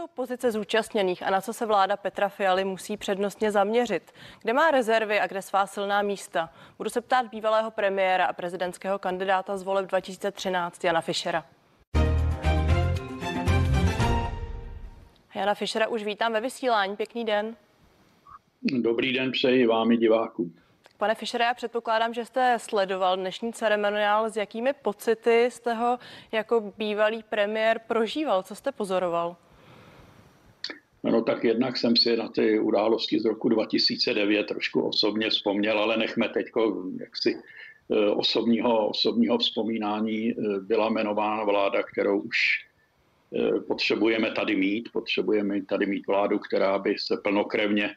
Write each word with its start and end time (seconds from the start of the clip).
jsou 0.00 0.06
pozice 0.06 0.52
zúčastněných 0.52 1.22
a 1.22 1.30
na 1.30 1.40
co 1.40 1.52
se 1.52 1.66
vláda 1.66 1.96
Petra 1.96 2.28
Fialy 2.28 2.64
musí 2.64 2.96
přednostně 2.96 3.50
zaměřit? 3.50 4.12
Kde 4.42 4.52
má 4.52 4.70
rezervy 4.70 5.20
a 5.20 5.26
kde 5.26 5.42
svá 5.42 5.66
silná 5.66 6.02
místa? 6.02 6.52
Budu 6.78 6.90
se 6.90 7.00
ptát 7.00 7.26
bývalého 7.26 7.70
premiéra 7.70 8.26
a 8.26 8.32
prezidentského 8.32 8.98
kandidáta 8.98 9.56
z 9.56 9.62
voleb 9.62 9.86
2013 9.86 10.84
Jana 10.84 11.00
Fischera. 11.00 11.44
Jana 15.34 15.54
Fischera 15.54 15.88
už 15.88 16.04
vítám 16.04 16.32
ve 16.32 16.40
vysílání. 16.40 16.96
Pěkný 16.96 17.24
den. 17.24 17.56
Dobrý 18.62 19.12
den 19.12 19.30
přeji 19.30 19.66
vám 19.66 19.92
i 19.92 19.96
divákům. 19.96 20.54
Pane 20.98 21.14
Fischere, 21.14 21.44
já 21.44 21.54
předpokládám, 21.54 22.14
že 22.14 22.24
jste 22.24 22.58
sledoval 22.58 23.16
dnešní 23.16 23.52
ceremoniál. 23.52 24.30
S 24.30 24.36
jakými 24.36 24.72
pocity 24.72 25.50
jste 25.50 25.74
ho 25.74 25.98
jako 26.32 26.72
bývalý 26.78 27.22
premiér 27.22 27.80
prožíval? 27.86 28.42
Co 28.42 28.54
jste 28.54 28.72
pozoroval? 28.72 29.36
No 31.04 31.22
tak 31.22 31.44
jednak 31.44 31.76
jsem 31.76 31.96
si 31.96 32.16
na 32.16 32.28
ty 32.28 32.58
události 32.58 33.20
z 33.20 33.24
roku 33.24 33.48
2009 33.48 34.46
trošku 34.46 34.80
osobně 34.80 35.30
vzpomněl, 35.30 35.78
ale 35.78 35.96
nechme 35.96 36.28
teď 36.28 36.46
jaksi 37.00 37.36
eh, 37.92 38.10
osobního, 38.10 38.88
osobního 38.88 39.38
vzpomínání. 39.38 40.30
Eh, 40.30 40.34
byla 40.60 40.88
jmenována 40.88 41.44
vláda, 41.44 41.82
kterou 41.82 42.20
už 42.20 42.36
eh, 43.34 43.60
potřebujeme 43.60 44.30
tady 44.30 44.56
mít. 44.56 44.88
Potřebujeme 44.92 45.62
tady 45.62 45.86
mít 45.86 46.06
vládu, 46.06 46.38
která 46.38 46.78
by 46.78 46.94
se 46.98 47.16
plnokrevně 47.16 47.90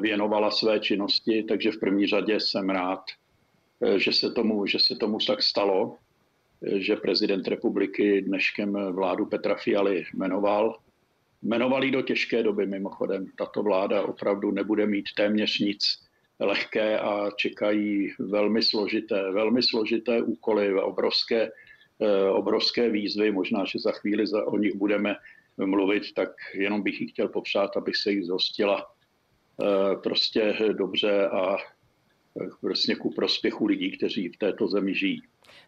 věnovala 0.00 0.50
své 0.50 0.80
činnosti, 0.80 1.42
takže 1.42 1.72
v 1.72 1.80
první 1.80 2.06
řadě 2.06 2.40
jsem 2.40 2.70
rád, 2.70 3.02
že 3.96 4.12
se 4.12 4.32
tomu, 4.32 4.66
že 4.66 4.78
se 4.78 4.96
tomu 4.96 5.18
tak 5.26 5.42
stalo, 5.42 5.96
že 6.62 6.96
prezident 6.96 7.48
republiky 7.48 8.22
dneškem 8.22 8.72
vládu 8.92 9.26
Petra 9.26 9.54
Fialy 9.54 10.04
jmenoval. 10.14 10.78
Jmenovali 11.46 11.90
do 11.90 12.02
těžké 12.02 12.42
doby 12.42 12.66
mimochodem. 12.66 13.26
Tato 13.38 13.62
vláda 13.62 14.02
opravdu 14.02 14.50
nebude 14.50 14.86
mít 14.86 15.06
téměř 15.16 15.58
nic 15.58 15.82
lehké 16.40 16.98
a 16.98 17.30
čekají 17.36 18.12
velmi 18.18 18.62
složité, 18.62 19.30
velmi 19.32 19.62
složité 19.62 20.22
úkoly, 20.22 20.74
obrovské, 20.74 21.50
obrovské 22.30 22.90
výzvy. 22.90 23.32
Možná, 23.32 23.64
že 23.64 23.78
za 23.78 23.92
chvíli 23.92 24.26
za, 24.26 24.46
o 24.46 24.58
nich 24.58 24.74
budeme 24.74 25.16
mluvit, 25.56 26.02
tak 26.14 26.30
jenom 26.54 26.82
bych 26.82 27.00
jí 27.00 27.08
chtěl 27.08 27.28
popřát, 27.28 27.76
aby 27.76 27.92
se 27.94 28.12
jich 28.12 28.24
zhostila 28.24 28.86
Eh, 29.62 29.96
prostě 29.96 30.56
dobře 30.72 31.28
a 31.28 31.56
eh, 31.56 31.58
prostě 32.60 32.94
ku 32.94 33.10
prospěchu 33.10 33.66
lidí, 33.66 33.96
kteří 33.96 34.28
v 34.28 34.36
této 34.36 34.68
zemi 34.68 34.94
žijí. 34.94 35.22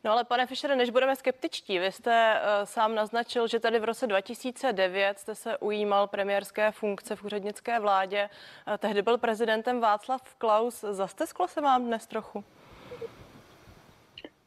No 0.05 0.13
ale 0.13 0.25
pane 0.25 0.47
Fischere, 0.47 0.77
než 0.77 0.91
budeme 0.91 1.17
skeptičtí, 1.17 1.79
vy 1.79 1.93
jste 1.93 2.35
uh, 2.35 2.65
sám 2.65 2.95
naznačil, 2.95 3.47
že 3.47 3.61
tady 3.61 3.79
v 3.79 3.85
roce 3.85 4.07
2009 4.07 5.19
jste 5.19 5.35
se 5.35 5.59
ujímal 5.59 6.07
premiérské 6.07 6.71
funkce 6.71 7.17
v 7.17 7.25
úřednické 7.25 7.81
vládě. 7.81 8.29
Uh, 8.69 8.77
tehdy 8.77 9.03
byl 9.03 9.19
prezidentem 9.19 9.81
Václav 9.81 10.35
Klaus. 10.35 10.85
Zastesklo 10.91 11.49
se 11.49 11.61
vám 11.61 11.87
dnes 11.87 12.07
trochu? 12.07 12.45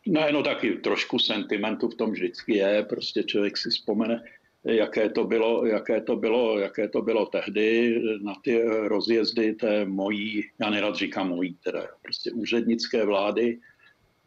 Ne, 0.05 0.31
no 0.31 0.43
taky 0.43 0.71
trošku 0.71 1.19
sentimentu 1.19 1.89
v 1.89 1.95
tom 1.95 2.11
vždycky 2.11 2.55
je. 2.55 2.83
Prostě 2.83 3.23
člověk 3.23 3.57
si 3.57 3.69
vzpomene 3.69 4.23
jaké 4.63 5.09
to 5.09 5.23
bylo, 5.23 5.65
jaké 5.65 6.01
to 6.01 6.15
bylo, 6.15 6.59
jaké 6.59 6.87
to 6.87 7.01
bylo 7.01 7.25
tehdy 7.25 7.95
na 8.21 8.33
ty 8.43 8.63
rozjezdy 8.63 9.53
té 9.53 9.85
mojí, 9.85 10.43
já 10.59 10.69
nerad 10.69 10.95
říkám 10.95 11.29
mojí, 11.29 11.57
teda 11.63 11.87
prostě 12.01 12.31
úřednické 12.31 13.05
vlády, 13.05 13.59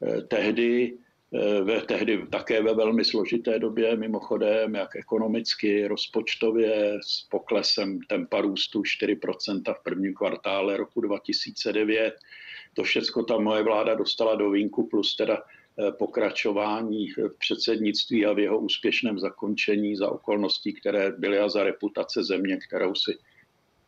eh, 0.02 0.22
tehdy, 0.22 0.98
eh, 1.34 1.60
ve, 1.62 1.80
tehdy 1.80 2.27
také 2.30 2.62
ve 2.62 2.74
velmi 2.74 3.05
složité 3.05 3.58
době, 3.58 3.96
mimochodem, 3.96 4.74
jak 4.74 4.96
ekonomicky, 4.96 5.86
rozpočtově, 5.86 6.98
s 7.06 7.22
poklesem 7.30 7.98
tempa 8.08 8.40
růstu 8.40 8.82
4% 8.82 9.74
v 9.74 9.82
prvním 9.82 10.14
kvartále 10.14 10.77
roku 10.77 11.00
2009. 11.00 12.14
To 12.74 12.82
všechno 12.82 13.24
ta 13.24 13.38
moje 13.38 13.62
vláda 13.62 13.94
dostala 13.94 14.34
do 14.34 14.50
vínku, 14.50 14.86
plus 14.86 15.17
teda 15.17 15.42
pokračování 15.98 17.08
v 17.08 17.18
předsednictví 17.39 18.27
a 18.27 18.33
v 18.33 18.39
jeho 18.39 18.58
úspěšném 18.58 19.18
zakončení 19.18 19.96
za 19.96 20.08
okolností, 20.11 20.73
které 20.73 21.12
byly 21.12 21.39
a 21.39 21.48
za 21.48 21.64
reputace 21.64 22.24
země, 22.24 22.58
kterou 22.68 22.95
si 22.95 23.18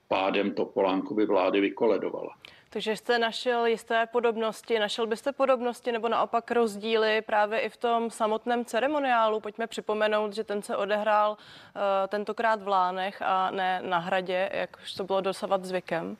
pádem 0.08 0.50
Topolánkovy 0.50 1.26
vlády 1.26 1.60
vykoledovala. 1.60 2.30
Takže 2.70 2.96
jste 2.96 3.18
našel 3.18 3.66
jisté 3.66 4.06
podobnosti, 4.06 4.78
našel 4.78 5.06
byste 5.06 5.32
podobnosti 5.32 5.92
nebo 5.92 6.08
naopak 6.08 6.50
rozdíly 6.50 7.22
právě 7.22 7.60
i 7.60 7.68
v 7.68 7.76
tom 7.76 8.10
samotném 8.10 8.64
ceremoniálu. 8.64 9.40
Pojďme 9.40 9.66
připomenout, 9.66 10.32
že 10.32 10.44
ten 10.44 10.62
se 10.62 10.76
odehrál 10.76 11.30
uh, 11.30 11.80
tentokrát 12.08 12.62
v 12.62 12.68
Lánech 12.68 13.22
a 13.22 13.50
ne 13.50 13.80
na 13.84 13.98
hradě, 13.98 14.50
jak 14.52 14.76
už 14.82 14.94
to 14.94 15.04
bylo 15.04 15.20
dosavat 15.20 15.64
zvykem. 15.64 16.16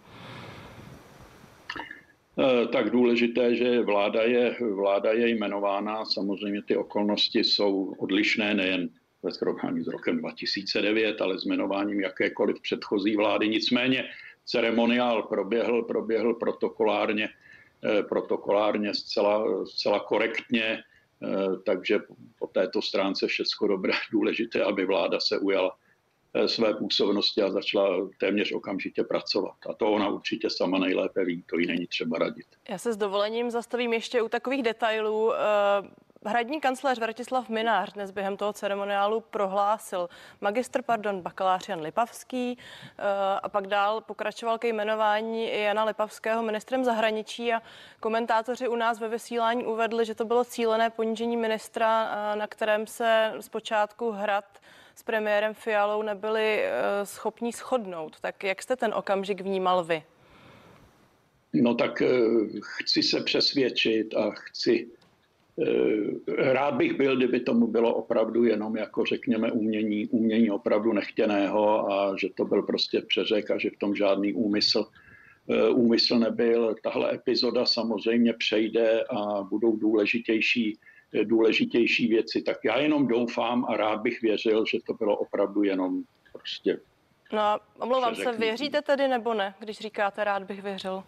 Eh, 2.38 2.66
tak 2.66 2.90
důležité, 2.90 3.54
že 3.54 3.80
vláda 3.80 4.22
je, 4.22 4.56
vláda 4.74 5.12
je 5.12 5.28
jmenována. 5.28 6.04
Samozřejmě 6.04 6.62
ty 6.62 6.76
okolnosti 6.76 7.44
jsou 7.44 7.94
odlišné 7.98 8.54
nejen 8.54 8.88
ve 9.22 9.32
srovnání 9.32 9.84
s 9.84 9.86
rokem 9.86 10.18
2009, 10.18 11.20
ale 11.20 11.38
s 11.38 11.44
jmenováním 11.44 12.00
jakékoliv 12.00 12.60
předchozí 12.60 13.16
vlády. 13.16 13.48
Nicméně 13.48 14.04
ceremoniál 14.44 15.22
proběhl, 15.22 15.82
proběhl 15.82 16.34
protokolárně, 16.34 17.28
eh, 17.84 18.02
protokolárně 18.02 18.94
zcela, 18.94 19.64
zcela 19.66 20.00
korektně, 20.00 20.64
eh, 20.68 21.56
takže 21.64 22.00
po 22.38 22.46
této 22.46 22.82
stránce 22.82 23.26
všechno 23.26 23.68
dobré, 23.68 23.92
důležité, 24.12 24.62
aby 24.62 24.84
vláda 24.84 25.20
se 25.20 25.38
ujala 25.38 25.76
své 26.46 26.74
působnosti 26.74 27.42
a 27.42 27.50
začala 27.50 28.08
téměř 28.20 28.52
okamžitě 28.52 29.04
pracovat. 29.04 29.56
A 29.70 29.74
to 29.74 29.90
ona 29.90 30.08
určitě 30.08 30.50
sama 30.50 30.78
nejlépe 30.78 31.24
ví, 31.24 31.42
to 31.42 31.58
jí 31.58 31.66
není 31.66 31.86
třeba 31.86 32.18
radit. 32.18 32.46
Já 32.68 32.78
se 32.78 32.92
s 32.92 32.96
dovolením 32.96 33.50
zastavím 33.50 33.92
ještě 33.92 34.22
u 34.22 34.28
takových 34.28 34.62
detailů. 34.62 35.32
Eh, 35.34 35.38
hradní 36.24 36.60
kancléř 36.60 36.98
Vratislav 36.98 37.48
Minář 37.48 37.92
dnes 37.92 38.10
během 38.10 38.36
toho 38.36 38.52
ceremoniálu 38.52 39.20
prohlásil 39.20 40.08
magistr, 40.40 40.82
pardon, 40.82 41.20
bakalář 41.20 41.68
Jan 41.68 41.80
Lipavský 41.80 42.58
eh, 42.58 43.02
a 43.42 43.48
pak 43.48 43.66
dál 43.66 44.00
pokračoval 44.00 44.58
ke 44.58 44.68
jmenování 44.68 45.60
Jana 45.62 45.84
Lipavského 45.84 46.42
ministrem 46.42 46.84
zahraničí 46.84 47.52
a 47.52 47.62
komentátoři 48.00 48.68
u 48.68 48.76
nás 48.76 49.00
ve 49.00 49.08
vysílání 49.08 49.64
uvedli, 49.64 50.04
že 50.04 50.14
to 50.14 50.24
bylo 50.24 50.44
cílené 50.44 50.90
ponížení 50.90 51.36
ministra, 51.36 52.08
na 52.34 52.46
kterém 52.46 52.86
se 52.86 53.32
zpočátku 53.40 54.10
hrad 54.10 54.44
s 54.96 55.02
premiérem 55.02 55.54
Fialou 55.54 56.02
nebyli 56.02 56.60
eh, 56.60 57.06
schopni 57.06 57.52
shodnout. 57.52 58.20
Tak 58.20 58.44
jak 58.44 58.62
jste 58.62 58.76
ten 58.76 58.94
okamžik 58.94 59.40
vnímal 59.40 59.84
vy? 59.84 60.02
No 61.52 61.74
tak 61.74 62.02
eh, 62.02 62.08
chci 62.60 63.02
se 63.02 63.20
přesvědčit 63.20 64.14
a 64.14 64.30
chci 64.30 64.88
eh, 65.62 66.52
Rád 66.52 66.74
bych 66.74 66.94
byl, 66.94 67.16
kdyby 67.16 67.40
tomu 67.40 67.66
bylo 67.66 67.94
opravdu 67.94 68.44
jenom 68.44 68.76
jako 68.76 69.04
řekněme 69.04 69.52
umění, 69.52 70.06
umění 70.06 70.50
opravdu 70.50 70.92
nechtěného 70.92 71.92
a 71.92 72.16
že 72.20 72.28
to 72.34 72.44
byl 72.44 72.62
prostě 72.62 73.02
přeřek 73.02 73.50
a 73.50 73.58
že 73.58 73.70
v 73.70 73.78
tom 73.78 73.94
žádný 73.94 74.32
úmysl, 74.32 74.86
úmysl 75.74 76.18
nebyl. 76.18 76.74
Tahle 76.82 77.14
epizoda 77.14 77.66
samozřejmě 77.66 78.32
přejde 78.32 79.04
a 79.10 79.42
budou 79.42 79.76
důležitější 79.76 80.78
důležitější 81.24 82.08
věci. 82.08 82.42
Tak 82.42 82.58
já 82.64 82.78
jenom 82.78 83.06
doufám 83.06 83.64
a 83.68 83.76
rád 83.76 84.00
bych 84.00 84.22
věřil, 84.22 84.64
že 84.66 84.78
to 84.86 84.94
bylo 84.94 85.16
opravdu 85.16 85.62
jenom 85.62 86.02
prostě. 86.32 86.80
No 87.32 87.38
a 87.40 87.60
omlouvám 87.78 88.14
se, 88.14 88.32
věříte 88.32 88.82
tedy 88.82 89.08
nebo 89.08 89.34
ne, 89.34 89.54
když 89.58 89.78
říkáte 89.78 90.24
rád 90.24 90.42
bych 90.42 90.62
věřil? 90.62 91.02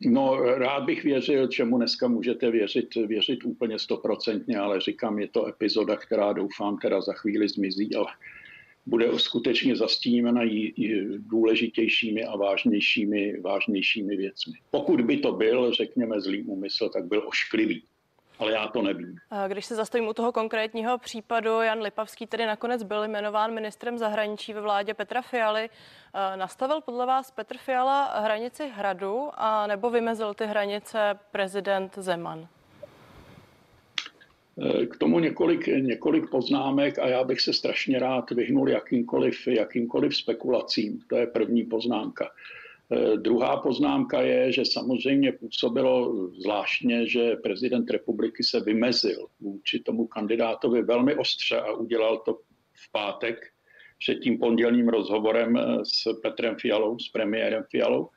No, 0.00 0.42
rád 0.42 0.84
bych 0.84 1.04
věřil, 1.04 1.46
čemu 1.46 1.76
dneska 1.76 2.08
můžete 2.08 2.50
věřit, 2.50 2.94
věřit 2.94 3.44
úplně 3.44 3.78
stoprocentně, 3.78 4.58
ale 4.58 4.80
říkám, 4.80 5.18
je 5.18 5.28
to 5.28 5.46
epizoda, 5.46 5.96
která 5.96 6.32
doufám 6.32 6.78
teda 6.78 7.00
za 7.00 7.12
chvíli 7.12 7.48
zmizí, 7.48 7.94
ale 7.94 8.06
bude 8.86 9.18
skutečně 9.18 9.76
zastíněna 9.76 10.42
i 10.44 10.72
důležitějšími 11.18 12.24
a 12.24 12.36
vážnějšími, 12.36 13.40
vážnějšími 13.40 14.16
věcmi. 14.16 14.52
Pokud 14.70 15.00
by 15.00 15.16
to 15.16 15.32
byl, 15.32 15.72
řekněme, 15.72 16.20
zlý 16.20 16.42
úmysl, 16.42 16.88
tak 16.88 17.04
byl 17.04 17.22
ošklivý 17.28 17.82
ale 18.38 18.52
já 18.52 18.68
to 18.68 18.82
nevím. 18.82 19.18
Když 19.48 19.66
se 19.66 19.74
zastavím 19.74 20.08
u 20.08 20.12
toho 20.12 20.32
konkrétního 20.32 20.98
případu, 20.98 21.60
Jan 21.60 21.82
Lipavský 21.82 22.26
tedy 22.26 22.46
nakonec 22.46 22.82
byl 22.82 23.04
jmenován 23.04 23.54
ministrem 23.54 23.98
zahraničí 23.98 24.52
ve 24.52 24.60
vládě 24.60 24.94
Petra 24.94 25.22
Fialy. 25.22 25.68
Nastavil 26.36 26.80
podle 26.80 27.06
vás 27.06 27.30
Petr 27.30 27.56
Fiala 27.56 28.20
hranici 28.20 28.68
hradu 28.74 29.28
a 29.34 29.66
nebo 29.66 29.90
vymezil 29.90 30.34
ty 30.34 30.46
hranice 30.46 31.18
prezident 31.30 31.98
Zeman? 31.98 32.48
K 34.90 34.98
tomu 34.98 35.18
několik, 35.18 35.66
několik 35.66 36.30
poznámek 36.30 36.98
a 36.98 37.08
já 37.08 37.24
bych 37.24 37.40
se 37.40 37.52
strašně 37.52 37.98
rád 37.98 38.30
vyhnul 38.30 38.68
jakýmkoliv, 38.68 39.46
jakýmkoliv 39.46 40.16
spekulacím. 40.16 41.00
To 41.08 41.16
je 41.16 41.26
první 41.26 41.64
poznámka. 41.64 42.30
Eh, 42.92 43.16
druhá 43.16 43.56
poznámka 43.56 44.20
je, 44.20 44.52
že 44.52 44.64
samozřejmě 44.64 45.32
působilo 45.32 46.26
zvláštně, 46.30 47.08
že 47.08 47.36
prezident 47.36 47.90
republiky 47.90 48.44
se 48.44 48.60
vymezil 48.60 49.26
vůči 49.40 49.80
tomu 49.80 50.06
kandidátovi 50.06 50.82
velmi 50.82 51.14
ostře 51.14 51.60
a 51.60 51.72
udělal 51.72 52.18
to 52.18 52.34
v 52.74 52.92
pátek 52.92 53.38
před 53.98 54.14
tím 54.14 54.38
pondělním 54.38 54.88
rozhovorem 54.88 55.58
s 55.82 56.20
Petrem 56.22 56.56
Fialou, 56.60 56.98
s 56.98 57.08
premiérem 57.08 57.64
Fialou. 57.70 58.08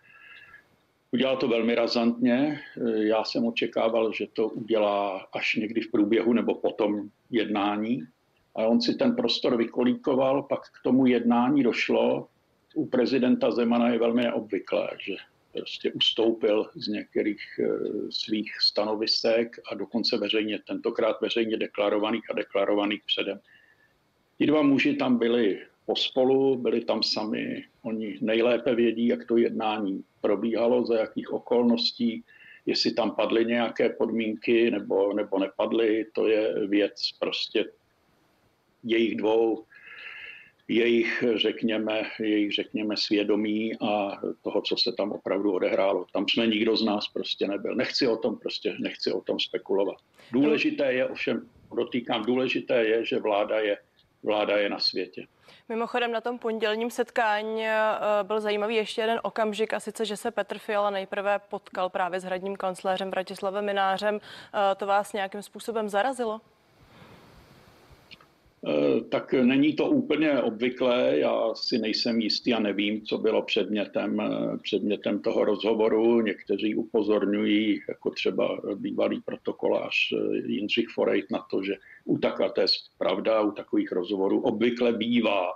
Udělal 1.12 1.38
to 1.38 1.48
velmi 1.48 1.76
razantně. 1.76 2.60
Já 2.96 3.24
jsem 3.24 3.46
očekával, 3.46 4.14
že 4.14 4.28
to 4.34 4.50
udělá 4.50 5.28
až 5.34 5.56
někdy 5.56 5.82
v 5.82 5.92
průběhu 5.92 6.34
nebo 6.34 6.56
potom 6.56 7.10
jednání. 7.30 8.02
A 8.56 8.66
on 8.66 8.82
si 8.82 8.96
ten 8.96 9.16
prostor 9.16 9.58
vykolíkoval, 9.58 10.44
pak 10.44 10.60
k 10.60 10.84
tomu 10.84 11.06
jednání 11.06 11.64
došlo. 11.64 12.28
U 12.76 12.86
prezidenta 12.86 13.52
Zemana 13.52 13.90
je 13.90 14.00
velmi 14.00 14.22
neobvyklé, 14.22 14.90
že 15.00 15.16
prostě 15.54 15.92
ustoupil 15.92 16.70
z 16.76 16.88
některých 16.88 17.60
eh, 17.60 17.68
svých 18.10 18.52
stanovisek 18.62 19.56
a 19.72 19.76
dokonce 19.76 20.18
veřejně, 20.18 20.60
tentokrát 20.68 21.22
veřejně 21.22 21.58
deklarovaných 21.58 22.32
a 22.32 22.34
deklarovaných 22.34 23.04
předem. 23.06 23.40
Ti 24.38 24.46
dva 24.46 24.62
muži 24.62 24.96
tam 24.96 25.18
byli 25.18 25.60
pospolu, 25.86 26.56
byli 26.56 26.86
tam 26.86 27.04
sami, 27.04 27.66
oni 27.82 28.18
nejlépe 28.22 28.76
vědí, 28.76 29.08
jak 29.08 29.26
to 29.26 29.38
jednání 29.38 30.04
probíhalo, 30.22 30.86
za 30.86 31.00
jakých 31.00 31.34
okolností, 31.34 32.24
jestli 32.66 32.94
tam 32.94 33.16
padly 33.16 33.46
nějaké 33.46 33.90
podmínky 33.90 34.72
nebo, 34.72 35.14
nebo 35.14 35.40
nepadly, 35.40 36.06
to 36.14 36.28
je 36.28 36.68
věc 36.68 37.12
prostě 37.20 37.66
jejich 38.84 39.16
dvou 39.16 39.66
jejich, 40.70 41.24
řekněme, 41.36 42.04
jejich, 42.20 42.52
řekněme, 42.52 42.98
svědomí 42.98 43.72
a 43.82 44.18
toho, 44.42 44.62
co 44.62 44.78
se 44.78 44.92
tam 44.98 45.12
opravdu 45.12 45.54
odehrálo. 45.54 46.06
Tam 46.14 46.26
jsme 46.28 46.48
nikdo 46.48 46.78
z 46.78 46.84
nás 46.84 47.08
prostě 47.08 47.48
nebyl. 47.48 47.76
Nechci 47.76 48.08
o 48.08 48.18
tom 48.18 48.38
prostě, 48.38 48.76
nechci 48.80 49.12
o 49.12 49.22
tom 49.22 49.40
spekulovat. 49.40 49.96
Důležité 50.32 50.94
je, 50.94 51.06
ovšem 51.08 51.50
dotýkám, 51.76 52.26
důležité 52.26 52.86
je, 52.86 53.06
že 53.06 53.20
vláda 53.20 53.60
je, 53.60 53.78
vláda 54.24 54.58
je 54.58 54.70
na 54.70 54.80
světě. 54.80 55.28
Mimochodem 55.70 56.12
na 56.12 56.22
tom 56.22 56.40
pondělním 56.40 56.92
setkání 56.92 57.66
eh, 57.66 57.80
byl 58.24 58.42
zajímavý 58.42 58.76
ještě 58.76 59.02
jeden 59.02 59.20
okamžik 59.24 59.74
a 59.74 59.80
sice, 59.80 60.06
že 60.06 60.18
se 60.18 60.32
Petr 60.32 60.58
Fiala 60.58 60.90
nejprve 60.90 61.40
potkal 61.50 61.90
právě 61.90 62.20
s 62.20 62.24
hradním 62.24 62.56
kancléřem 62.56 63.10
Bratislavem 63.10 63.66
Minářem. 63.66 64.20
Eh, 64.22 64.76
to 64.76 64.88
vás 64.88 65.14
nějakým 65.14 65.42
způsobem 65.42 65.90
zarazilo? 65.90 66.42
Eh, 68.68 69.02
tak 69.02 69.34
není 69.34 69.74
to 69.74 69.90
úplně 69.90 70.42
obvyklé, 70.42 71.20
já 71.20 71.54
si 71.56 71.78
nejsem 71.78 72.20
jistý 72.20 72.54
a 72.54 72.60
nevím, 72.60 73.02
co 73.02 73.18
bylo 73.18 73.42
předmětem, 73.42 74.20
eh, 74.22 74.58
předmětem 74.58 75.20
toho 75.22 75.46
rozhovoru. 75.46 76.22
Někteří 76.22 76.76
upozorňují, 76.76 77.80
jako 77.90 78.10
třeba 78.10 78.62
bývalý 78.76 79.22
protokolář 79.22 79.96
eh, 80.14 80.38
Jindřich 80.46 80.88
Forejt 80.90 81.32
na 81.32 81.46
to, 81.52 81.64
že 81.64 81.74
u 82.06 82.18
takové, 82.18 82.52
to 82.52 82.62
je 82.62 82.68
pravda, 82.98 83.42
u 83.42 83.52
takových 83.52 83.92
rozhovorů 83.92 84.42
obvykle 84.42 84.94
bývá 84.94 85.52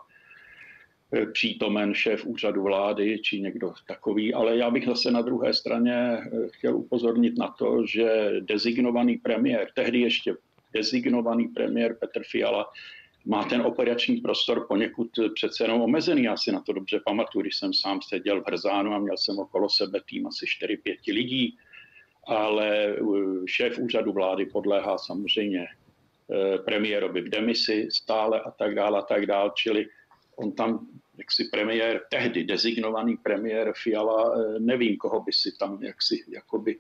přítomen 1.34 1.94
šéf 1.94 2.26
úřadu 2.26 2.64
vlády 2.64 3.20
či 3.20 3.42
někdo 3.42 3.74
takový, 3.88 4.34
ale 4.34 4.58
já 4.58 4.72
bych 4.72 4.86
zase 4.86 5.12
na 5.12 5.22
druhé 5.22 5.54
straně 5.54 6.18
chtěl 6.52 6.78
upozornit 6.78 7.38
na 7.38 7.48
to, 7.48 7.86
že 7.86 8.34
dezignovaný 8.40 9.18
premiér, 9.18 9.68
tehdy 9.76 10.00
ještě 10.00 10.36
designovaný 10.74 11.48
premiér 11.48 11.98
Petr 12.00 12.24
Fiala. 12.24 12.66
Má 13.26 13.44
ten 13.44 13.62
operační 13.62 14.18
prostor 14.18 14.66
poněkud 14.68 15.10
přece 15.36 15.64
jenom 15.64 15.82
omezený. 15.82 16.24
Já 16.24 16.38
si 16.38 16.52
na 16.52 16.62
to 16.62 16.74
dobře 16.74 17.02
pamatuju, 17.06 17.42
když 17.42 17.56
jsem 17.56 17.74
sám 17.74 18.02
seděl 18.02 18.42
v 18.42 18.48
Hrzánu 18.48 18.94
a 18.94 19.00
měl 19.00 19.18
jsem 19.18 19.40
okolo 19.40 19.70
sebe 19.70 20.02
tým 20.10 20.28
asi 20.28 20.46
4-5 20.46 21.14
lidí, 21.14 21.58
ale 22.28 22.96
uh, 23.02 23.46
šéf 23.46 23.80
úřadu 23.80 24.12
vlády 24.12 24.46
podléhá 24.46 24.98
samozřejmě 24.98 25.68
uh, 25.68 26.66
premiérovi 26.66 27.22
v 27.22 27.30
demisi 27.30 27.88
stále 27.92 28.42
a 28.42 28.52
tak 28.52 28.76
dále 28.76 29.00
a 29.00 29.02
tak 29.02 29.26
dále, 29.26 29.52
čili 29.56 29.88
on 30.36 30.52
tam, 30.52 30.88
jak 31.18 31.32
si 31.32 31.44
premiér, 31.52 32.02
tehdy 32.12 32.44
designovaný 32.44 33.18
premiér 33.18 33.74
Fiala, 33.84 34.32
uh, 34.32 34.60
nevím, 34.60 34.98
koho 34.98 35.24
by 35.24 35.34
si 35.34 35.58
tam, 35.58 35.84
jak 35.84 36.02
si, 36.02 36.24
jakoby 36.28 36.80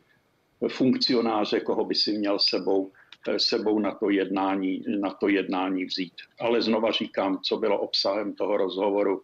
funkcionáře, 0.67 1.59
koho 1.59 1.85
by 1.85 1.95
si 1.95 2.17
měl 2.17 2.39
sebou 2.39 2.91
sebou 3.37 3.79
na 3.79 3.95
to, 3.95 4.09
jednání, 4.09 4.83
na 4.99 5.09
to 5.09 5.27
jednání 5.27 5.85
vzít. 5.85 6.13
Ale 6.39 6.61
znova 6.61 6.91
říkám, 6.91 7.39
co 7.43 7.57
bylo 7.57 7.79
obsahem 7.79 8.33
toho 8.33 8.57
rozhovoru, 8.57 9.21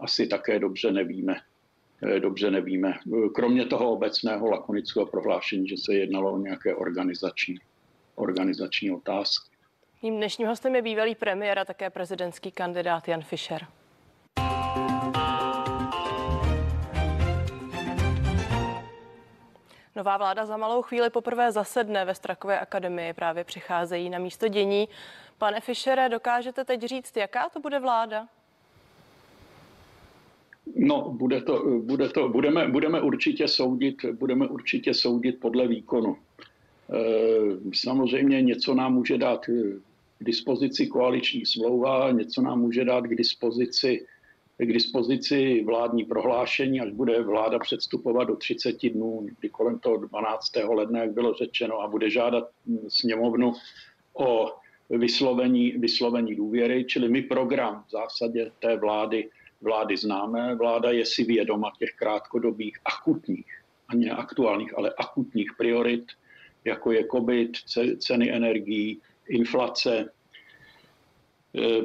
asi 0.00 0.26
také 0.26 0.58
dobře 0.58 0.92
nevíme. 0.92 1.36
Eh, 2.02 2.20
dobře 2.20 2.50
nevíme. 2.50 2.94
Kromě 3.34 3.66
toho 3.66 3.90
obecného 3.90 4.50
lakonického 4.50 5.06
prohlášení, 5.06 5.68
že 5.68 5.76
se 5.76 5.94
jednalo 5.94 6.32
o 6.32 6.38
nějaké 6.38 6.74
organizační, 6.74 7.58
organizační 8.14 8.90
otázky. 8.90 9.50
Mým 10.02 10.16
dnešním 10.16 10.48
hostem 10.48 10.74
je 10.74 10.82
bývalý 10.82 11.14
premiér 11.14 11.58
a 11.58 11.64
také 11.64 11.90
prezidentský 11.90 12.52
kandidát 12.52 13.08
Jan 13.08 13.22
Fischer. 13.22 13.66
Nová 19.98 20.16
vláda 20.16 20.46
za 20.46 20.56
malou 20.56 20.82
chvíli 20.82 21.10
poprvé 21.10 21.52
zasedne 21.52 22.04
ve 22.04 22.14
Strakové 22.14 22.60
akademii, 22.60 23.12
právě 23.12 23.44
přicházejí 23.44 24.10
na 24.10 24.18
místo 24.18 24.48
dění. 24.48 24.88
Pane 25.38 25.60
Fischere, 25.60 26.08
dokážete 26.08 26.64
teď 26.64 26.82
říct, 26.82 27.16
jaká 27.16 27.48
to 27.48 27.60
bude 27.60 27.78
vláda? 27.78 28.28
No, 30.76 31.10
bude 31.10 31.40
to, 31.42 31.64
bude 31.80 32.08
to, 32.08 32.28
budeme, 32.28 32.68
budeme, 32.68 33.00
určitě 33.00 33.48
soudit, 33.48 34.04
budeme 34.04 34.46
určitě 34.46 34.94
soudit 34.94 35.40
podle 35.40 35.68
výkonu. 35.68 36.16
E, 36.16 37.00
samozřejmě 37.74 38.42
něco 38.42 38.74
nám 38.74 38.94
může 38.94 39.18
dát 39.18 39.46
k 39.46 39.50
dispozici 40.20 40.86
koaliční 40.86 41.46
smlouva, 41.46 42.10
něco 42.10 42.42
nám 42.42 42.60
může 42.60 42.84
dát 42.84 43.04
k 43.04 43.14
dispozici 43.14 44.06
k 44.66 44.72
dispozici 44.72 45.64
vládní 45.64 46.04
prohlášení, 46.04 46.80
až 46.80 46.92
bude 46.92 47.22
vláda 47.22 47.58
předstupovat 47.58 48.24
do 48.24 48.36
30 48.36 48.88
dnů, 48.88 49.26
kdy 49.38 49.48
kolem 49.48 49.78
toho 49.78 49.96
12. 49.96 50.56
ledna, 50.68 51.00
jak 51.00 51.12
bylo 51.12 51.34
řečeno, 51.34 51.80
a 51.80 51.88
bude 51.88 52.10
žádat 52.10 52.48
sněmovnu 52.88 53.52
o 54.12 54.52
vyslovení, 54.90 55.70
vyslovení 55.70 56.34
důvěry, 56.34 56.84
čili 56.84 57.08
my 57.08 57.22
program 57.22 57.84
v 57.88 57.90
zásadě 57.90 58.50
té 58.58 58.76
vlády, 58.76 59.30
vlády 59.60 59.96
známe. 59.96 60.54
Vláda 60.54 60.90
je 60.90 61.06
si 61.06 61.24
vědoma 61.24 61.72
těch 61.78 61.90
krátkodobých 61.98 62.78
akutních, 62.84 63.62
ani 63.88 64.10
aktuálních, 64.10 64.78
ale 64.78 64.94
akutních 64.98 65.50
priorit, 65.58 66.04
jako 66.64 66.92
je 66.92 67.06
COVID, 67.12 67.52
ceny 67.98 68.32
energií, 68.32 69.00
inflace, 69.28 70.10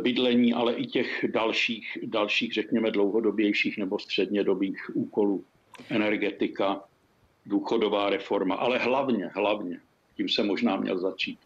bydlení, 0.01 0.54
ale 0.54 0.74
i 0.74 0.86
těch 0.86 1.25
dalších, 1.31 1.98
dalších, 2.04 2.54
řekněme, 2.54 2.92
dlouhodobějších 2.92 3.77
nebo 3.77 4.00
střednědobých 4.00 4.91
úkolů. 4.93 5.43
Energetika, 5.89 6.84
důchodová 7.46 8.10
reforma, 8.10 8.55
ale 8.55 8.77
hlavně, 8.77 9.32
hlavně, 9.34 9.79
tím 10.17 10.29
se 10.29 10.43
možná 10.43 10.75
měl 10.75 11.00
začít, 11.00 11.39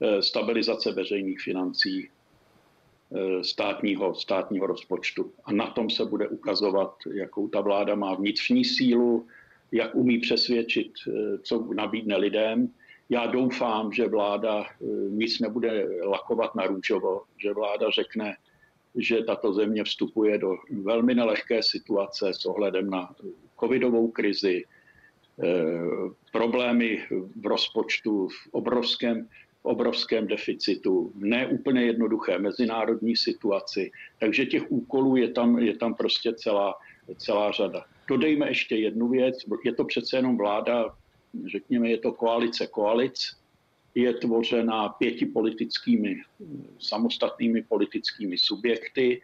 eh, 0.00 0.22
stabilizace 0.22 0.92
veřejných 0.92 1.40
financí, 1.40 2.08
eh, 2.08 3.44
státního, 3.44 4.14
státního 4.14 4.66
rozpočtu. 4.66 5.32
A 5.44 5.52
na 5.52 5.66
tom 5.66 5.90
se 5.90 6.04
bude 6.04 6.28
ukazovat, 6.28 6.94
jakou 7.14 7.48
ta 7.48 7.60
vláda 7.60 7.94
má 7.94 8.14
vnitřní 8.14 8.64
sílu, 8.64 9.26
jak 9.72 9.94
umí 9.94 10.18
přesvědčit, 10.18 10.92
co 11.42 11.68
nabídne 11.74 12.16
lidem, 12.16 12.70
já 13.08 13.26
doufám, 13.26 13.92
že 13.92 14.08
vláda 14.08 14.64
eh, 14.64 14.84
nic 15.08 15.40
nebude 15.40 15.88
lakovat 16.04 16.54
na 16.54 16.66
růžovo, 16.66 17.22
že 17.36 17.52
vláda 17.52 17.90
řekne, 17.90 18.36
že 18.96 19.22
tato 19.22 19.52
země 19.52 19.84
vstupuje 19.84 20.38
do 20.38 20.56
velmi 20.82 21.14
nelehké 21.14 21.62
situace 21.62 22.34
s 22.34 22.46
ohledem 22.46 22.90
na 22.90 23.14
covidovou 23.60 24.10
krizi, 24.10 24.64
eh, 24.64 25.44
problémy 26.32 27.06
v 27.40 27.46
rozpočtu, 27.46 28.28
v 28.28 28.48
obrovském, 28.50 29.28
v 29.62 29.64
obrovském 29.64 30.26
deficitu, 30.26 31.12
ne 31.14 31.46
úplně 31.46 31.82
jednoduché 31.82 32.38
mezinárodní 32.38 33.16
situaci. 33.16 33.90
Takže 34.20 34.46
těch 34.46 34.72
úkolů 34.72 35.16
je 35.16 35.28
tam, 35.30 35.58
je 35.58 35.76
tam 35.76 35.94
prostě 35.94 36.32
celá, 36.32 36.74
celá 37.16 37.52
řada. 37.52 37.84
Dodejme 38.08 38.48
ještě 38.48 38.76
jednu 38.76 39.08
věc, 39.08 39.36
je 39.64 39.74
to 39.74 39.84
přece 39.84 40.16
jenom 40.16 40.36
vláda 40.36 40.94
řekněme, 41.46 41.90
je 41.90 41.98
to 41.98 42.12
koalice 42.12 42.66
koalic, 42.66 43.36
je 43.94 44.14
tvořena 44.14 44.88
pěti 44.88 45.26
politickými, 45.26 46.16
samostatnými 46.78 47.62
politickými 47.62 48.38
subjekty, 48.38 49.22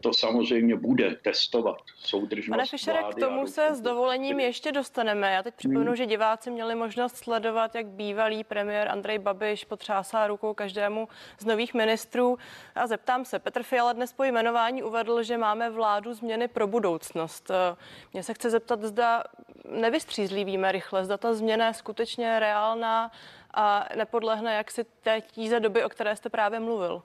to 0.00 0.12
samozřejmě 0.12 0.76
bude 0.76 1.14
testovat 1.14 1.76
soudržnost 1.96 2.56
Pane 2.56 2.66
Fischere, 2.66 3.02
k 3.02 3.14
tomu 3.14 3.46
se 3.46 3.74
s 3.74 3.80
dovolením 3.80 4.40
ještě 4.40 4.72
dostaneme. 4.72 5.32
Já 5.32 5.42
teď 5.42 5.54
připomenu, 5.54 5.86
hmm. 5.86 5.96
že 5.96 6.06
diváci 6.06 6.50
měli 6.50 6.74
možnost 6.74 7.16
sledovat, 7.16 7.74
jak 7.74 7.86
bývalý 7.86 8.44
premiér 8.44 8.88
Andrej 8.88 9.18
Babiš 9.18 9.64
potřásá 9.64 10.26
rukou 10.26 10.54
každému 10.54 11.08
z 11.38 11.44
nových 11.44 11.74
ministrů. 11.74 12.38
A 12.74 12.86
zeptám 12.86 13.24
se, 13.24 13.38
Petr 13.38 13.62
Fiala 13.62 13.92
dnes 13.92 14.12
po 14.12 14.24
jmenování 14.24 14.82
uvedl, 14.82 15.22
že 15.22 15.38
máme 15.38 15.70
vládu 15.70 16.14
změny 16.14 16.48
pro 16.48 16.66
budoucnost. 16.66 17.50
Eh, 17.50 17.76
Mě 18.12 18.22
se 18.22 18.34
chce 18.34 18.50
zeptat, 18.50 18.82
zda 18.82 19.24
nevystřízlivíme 19.68 20.72
rychle, 20.72 21.04
zda 21.04 21.16
ta 21.16 21.34
změna 21.34 21.66
je 21.66 21.74
skutečně 21.74 22.40
reálná 22.40 23.10
a 23.54 23.88
nepodlehne 23.96 24.54
jak 24.54 24.70
si 24.70 24.84
té 24.84 25.20
tíze 25.20 25.60
doby, 25.60 25.84
o 25.84 25.88
které 25.88 26.16
jste 26.16 26.28
právě 26.28 26.60
mluvil. 26.60 27.02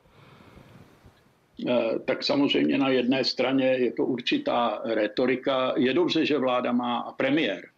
Tak 2.05 2.23
samozřejmě 2.23 2.77
na 2.77 2.89
jedné 2.89 3.23
straně 3.23 3.65
je 3.65 3.91
to 3.91 4.05
určitá 4.05 4.81
retorika. 4.85 5.73
Je 5.77 5.93
dobře, 5.93 6.25
že 6.25 6.37
vláda 6.37 6.71
má 6.71 6.99
a 6.99 7.11
premiér, 7.11 7.69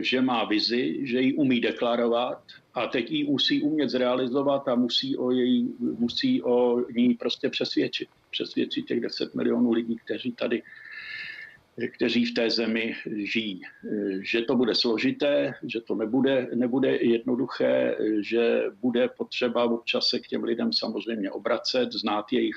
že 0.00 0.20
má 0.20 0.44
vizi, 0.44 0.98
že 1.02 1.20
ji 1.20 1.32
umí 1.32 1.60
deklarovat 1.60 2.42
a 2.74 2.86
teď 2.86 3.10
ji 3.10 3.24
musí 3.24 3.62
umět 3.62 3.88
zrealizovat 3.90 4.68
a 4.68 4.74
musí 4.74 5.16
o, 5.16 5.30
její, 5.30 5.74
musí 5.78 6.42
o 6.42 6.84
ní 6.92 7.14
prostě 7.14 7.48
přesvědčit. 7.48 8.08
Přesvědčit 8.30 8.86
těch 8.86 9.00
10 9.00 9.34
milionů 9.34 9.72
lidí, 9.72 9.96
kteří 10.04 10.32
tady 10.32 10.62
kteří 11.94 12.24
v 12.24 12.34
té 12.34 12.50
zemi 12.50 12.94
žijí. 13.14 13.62
Že 14.20 14.42
to 14.42 14.56
bude 14.56 14.74
složité, 14.74 15.54
že 15.62 15.80
to 15.80 15.94
nebude, 15.94 16.48
nebude 16.54 16.96
jednoduché, 16.96 17.96
že 18.20 18.62
bude 18.80 19.08
potřeba 19.08 19.64
občas 19.64 20.08
se 20.08 20.18
k 20.18 20.26
těm 20.26 20.44
lidem 20.44 20.72
samozřejmě 20.72 21.30
obracet, 21.30 21.92
znát 21.92 22.32
jejich, 22.32 22.56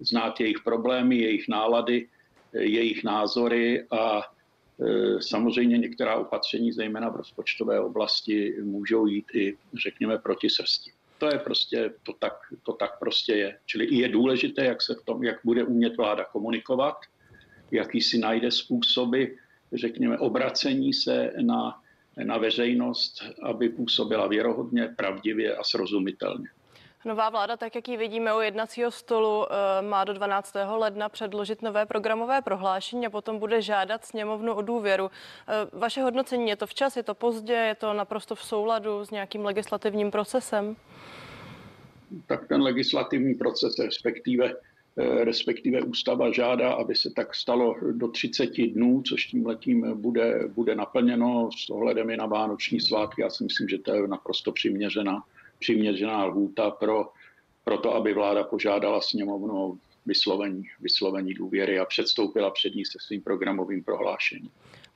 znát 0.00 0.40
jejich 0.40 0.60
problémy, 0.64 1.16
jejich 1.16 1.48
nálady, 1.48 2.08
jejich 2.52 3.04
názory 3.04 3.86
a 3.90 4.22
e, 4.22 5.22
Samozřejmě 5.22 5.78
některá 5.78 6.16
opatření, 6.16 6.72
zejména 6.72 7.08
v 7.08 7.16
rozpočtové 7.16 7.80
oblasti, 7.80 8.56
můžou 8.62 9.06
jít 9.06 9.26
i, 9.34 9.56
řekněme, 9.74 10.18
proti 10.18 10.50
srsti. 10.50 10.90
To 11.18 11.26
je 11.26 11.38
prostě, 11.38 11.90
to 12.02 12.12
tak, 12.12 12.32
to 12.62 12.72
tak 12.72 12.98
prostě 12.98 13.32
je. 13.32 13.58
Čili 13.66 13.94
je 13.94 14.08
důležité, 14.08 14.64
jak 14.64 14.82
se 14.82 14.94
v 14.94 15.04
tom, 15.04 15.24
jak 15.24 15.40
bude 15.44 15.64
umět 15.64 15.96
vláda 15.96 16.24
komunikovat, 16.24 16.96
jaký 17.70 18.00
si 18.00 18.18
najde 18.18 18.50
způsoby, 18.50 19.24
řekněme, 19.72 20.18
obracení 20.18 20.92
se 20.94 21.32
na, 21.40 21.82
na 22.24 22.38
veřejnost, 22.38 23.22
aby 23.42 23.68
působila 23.68 24.26
věrohodně, 24.26 24.94
pravdivě 24.96 25.56
a 25.56 25.64
srozumitelně. 25.64 26.48
Nová 27.04 27.30
vláda, 27.30 27.56
tak 27.56 27.74
jak 27.74 27.88
ji 27.88 27.96
vidíme 27.96 28.34
u 28.36 28.40
jednacího 28.40 28.90
stolu, 28.90 29.46
eh, 29.52 29.82
má 29.82 30.04
do 30.04 30.12
12. 30.12 30.76
ledna 30.76 31.08
předložit 31.08 31.62
nové 31.62 31.86
programové 31.86 32.42
prohlášení 32.42 33.06
a 33.06 33.10
potom 33.10 33.38
bude 33.38 33.62
žádat 33.62 34.04
sněmovnu 34.04 34.54
o 34.54 34.62
důvěru. 34.62 35.10
Eh, 35.48 35.52
vaše 35.72 36.02
hodnocení 36.02 36.48
je 36.48 36.56
to 36.56 36.66
včas, 36.66 36.96
je 36.96 37.02
to 37.02 37.14
pozdě, 37.14 37.52
je 37.52 37.74
to 37.74 37.92
naprosto 37.92 38.34
v 38.34 38.42
souladu 38.42 39.04
s 39.04 39.10
nějakým 39.10 39.44
legislativním 39.44 40.10
procesem? 40.10 40.76
Tak 42.26 42.48
ten 42.48 42.62
legislativní 42.62 43.34
proces, 43.34 43.78
respektive 43.78 44.52
Eh, 44.96 45.24
respektive 45.24 45.82
ústava 45.82 46.32
žádá, 46.32 46.72
aby 46.72 46.94
se 46.94 47.10
tak 47.10 47.34
stalo 47.34 47.74
do 47.92 48.08
30 48.08 48.68
dnů, 48.68 49.02
což 49.02 49.26
tím 49.26 49.46
letím 49.46 49.86
bude, 49.94 50.48
bude 50.48 50.74
naplněno 50.74 51.50
s 51.52 51.70
ohledem 51.70 52.10
i 52.10 52.16
na 52.16 52.26
vánoční 52.26 52.80
svátky. 52.80 53.22
Já 53.22 53.30
si 53.30 53.44
myslím, 53.44 53.68
že 53.68 53.78
to 53.78 53.94
je 53.94 54.08
naprosto 54.08 54.52
přiměřená, 54.52 55.22
přiměřená 55.60 56.24
lhůta 56.24 56.70
pro, 56.70 57.12
pro 57.64 57.78
to, 57.78 57.94
aby 57.94 58.14
vláda 58.14 58.44
požádala 58.44 59.00
sněmovnu 59.00 59.78
vyslovení, 60.06 60.62
vyslovení 60.80 61.34
důvěry 61.34 61.78
a 61.78 61.84
předstoupila 61.84 62.50
před 62.50 62.74
ní 62.74 62.84
se 62.84 62.98
svým 63.00 63.22
programovým 63.22 63.84
prohlášením. 63.84 64.50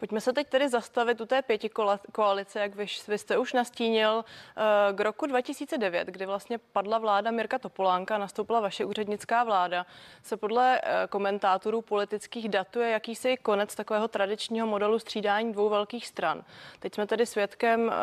Pojďme 0.04 0.20
se 0.20 0.32
teď 0.32 0.48
tedy 0.48 0.68
zastavit 0.68 1.20
u 1.20 1.26
té 1.26 1.42
pěti 1.42 1.70
koalice, 2.12 2.60
jak 2.60 2.74
vy, 2.74 2.86
vy 3.08 3.18
jste 3.18 3.38
už 3.38 3.52
nastínil. 3.52 4.24
Eh, 4.56 4.92
k 4.92 5.00
roku 5.00 5.26
2009, 5.26 6.08
kdy 6.08 6.26
vlastně 6.26 6.58
padla 6.58 6.98
vláda 6.98 7.30
Mirka 7.30 7.58
Topolánka, 7.58 8.18
nastoupila 8.18 8.60
vaše 8.60 8.84
úřednická 8.84 9.44
vláda, 9.44 9.86
se 10.22 10.36
podle 10.36 10.80
eh, 10.80 11.06
komentátorů 11.08 11.82
politických 11.82 12.48
datuje 12.48 12.90
jakýsi 12.90 13.36
konec 13.36 13.74
takového 13.74 14.08
tradičního 14.08 14.66
modelu 14.66 14.98
střídání 14.98 15.52
dvou 15.52 15.68
velkých 15.68 16.06
stran. 16.06 16.44
Teď 16.78 16.94
jsme 16.94 17.06
tedy 17.06 17.26
svědkem 17.26 17.90
eh, 17.90 17.94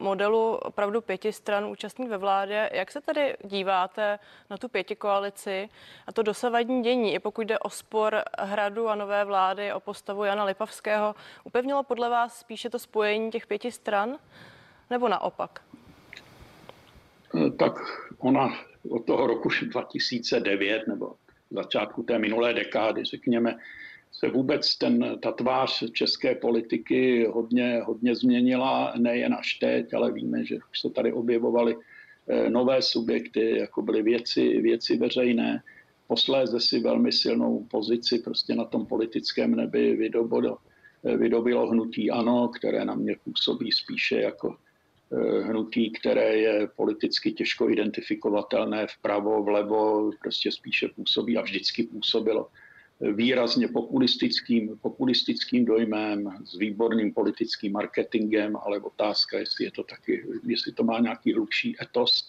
modelu 0.00 0.56
opravdu 0.56 1.00
pěti 1.00 1.32
stran 1.32 1.64
účastník 1.64 2.08
ve 2.08 2.18
vládě. 2.18 2.70
Jak 2.72 2.92
se 2.92 3.00
tedy 3.00 3.36
díváte 3.44 4.18
na 4.50 4.56
tu 4.56 4.68
pěti 4.68 4.96
koalici 4.96 5.68
a 6.06 6.12
to 6.12 6.22
dosavadní 6.22 6.82
dění, 6.82 7.14
i 7.14 7.18
pokud 7.18 7.42
jde 7.42 7.58
o 7.58 7.70
spor 7.70 8.22
hradu 8.38 8.88
a 8.88 8.94
nové 8.94 9.24
vlády, 9.24 9.72
o 9.72 9.80
postavu 9.80 10.24
Jana 10.24 10.44
Lipavského, 10.44 11.14
Upevnilo 11.46 11.82
podle 11.82 12.10
vás 12.10 12.38
spíše 12.38 12.70
to 12.70 12.78
spojení 12.78 13.30
těch 13.30 13.46
pěti 13.46 13.72
stran, 13.72 14.18
nebo 14.90 15.08
naopak? 15.08 15.62
Eh, 17.34 17.50
tak 17.50 17.72
ona 18.18 18.58
od 18.90 19.06
toho 19.06 19.26
roku 19.26 19.48
2009 19.62 20.86
nebo 20.86 21.14
začátku 21.50 22.02
té 22.02 22.18
minulé 22.18 22.54
dekády, 22.54 23.04
řekněme, 23.04 23.56
se 24.12 24.28
vůbec 24.28 24.76
ten, 24.76 25.18
ta 25.22 25.32
tvář 25.32 25.90
české 25.92 26.34
politiky 26.34 27.26
hodně, 27.26 27.82
hodně 27.84 28.14
změnila, 28.14 28.94
nejen 28.98 29.34
až 29.34 29.54
teď, 29.54 29.94
ale 29.94 30.12
víme, 30.12 30.44
že 30.44 30.58
už 30.70 30.80
se 30.80 30.90
tady 30.90 31.12
objevovaly 31.12 31.76
eh, 32.28 32.50
nové 32.50 32.82
subjekty, 32.82 33.58
jako 33.58 33.82
byly 33.82 34.02
věci, 34.02 34.60
věci 34.60 34.96
veřejné. 34.96 35.62
Posléze 36.06 36.60
si 36.60 36.80
velmi 36.80 37.12
silnou 37.12 37.64
pozici 37.70 38.18
prostě 38.18 38.54
na 38.54 38.64
tom 38.64 38.86
politickém 38.86 39.54
nebi 39.54 39.96
vydobilo 39.96 40.58
vydobilo 41.04 41.66
hnutí 41.66 42.10
ANO, 42.10 42.48
které 42.48 42.84
na 42.84 42.94
mě 42.94 43.16
působí 43.24 43.72
spíše 43.72 44.20
jako 44.20 44.56
eh, 45.12 45.42
hnutí, 45.42 45.90
které 45.90 46.36
je 46.36 46.68
politicky 46.76 47.32
těžko 47.32 47.70
identifikovatelné 47.70 48.86
vpravo, 48.86 49.42
vlevo, 49.42 50.10
prostě 50.20 50.52
spíše 50.52 50.88
působí 50.88 51.36
a 51.36 51.42
vždycky 51.42 51.82
působilo 51.82 52.48
výrazně 53.00 53.68
populistickým, 53.68 54.78
populistickým 54.82 55.64
dojmem, 55.64 56.30
s 56.44 56.58
výborným 56.58 57.14
politickým 57.14 57.72
marketingem, 57.72 58.56
ale 58.56 58.80
otázka, 58.80 59.38
jestli 59.38 59.64
je 59.64 59.70
to 59.70 59.82
taky, 59.82 60.24
jestli 60.46 60.72
to 60.72 60.84
má 60.84 60.98
nějaký 60.98 61.32
hlubší 61.32 61.76
etos 61.82 62.28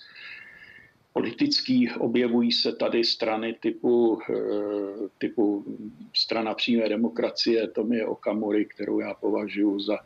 politický. 1.17 1.89
Objevují 1.99 2.51
se 2.51 2.71
tady 2.75 3.03
strany 3.03 3.55
typu, 3.59 4.19
eh, 4.29 5.09
typu 5.17 5.65
strana 6.13 6.53
přímé 6.53 6.89
demokracie 6.89 7.67
Tomie 7.67 8.05
Okamury, 8.05 8.65
kterou 8.65 8.99
já 8.99 9.13
považuji 9.13 9.79
za 9.79 9.97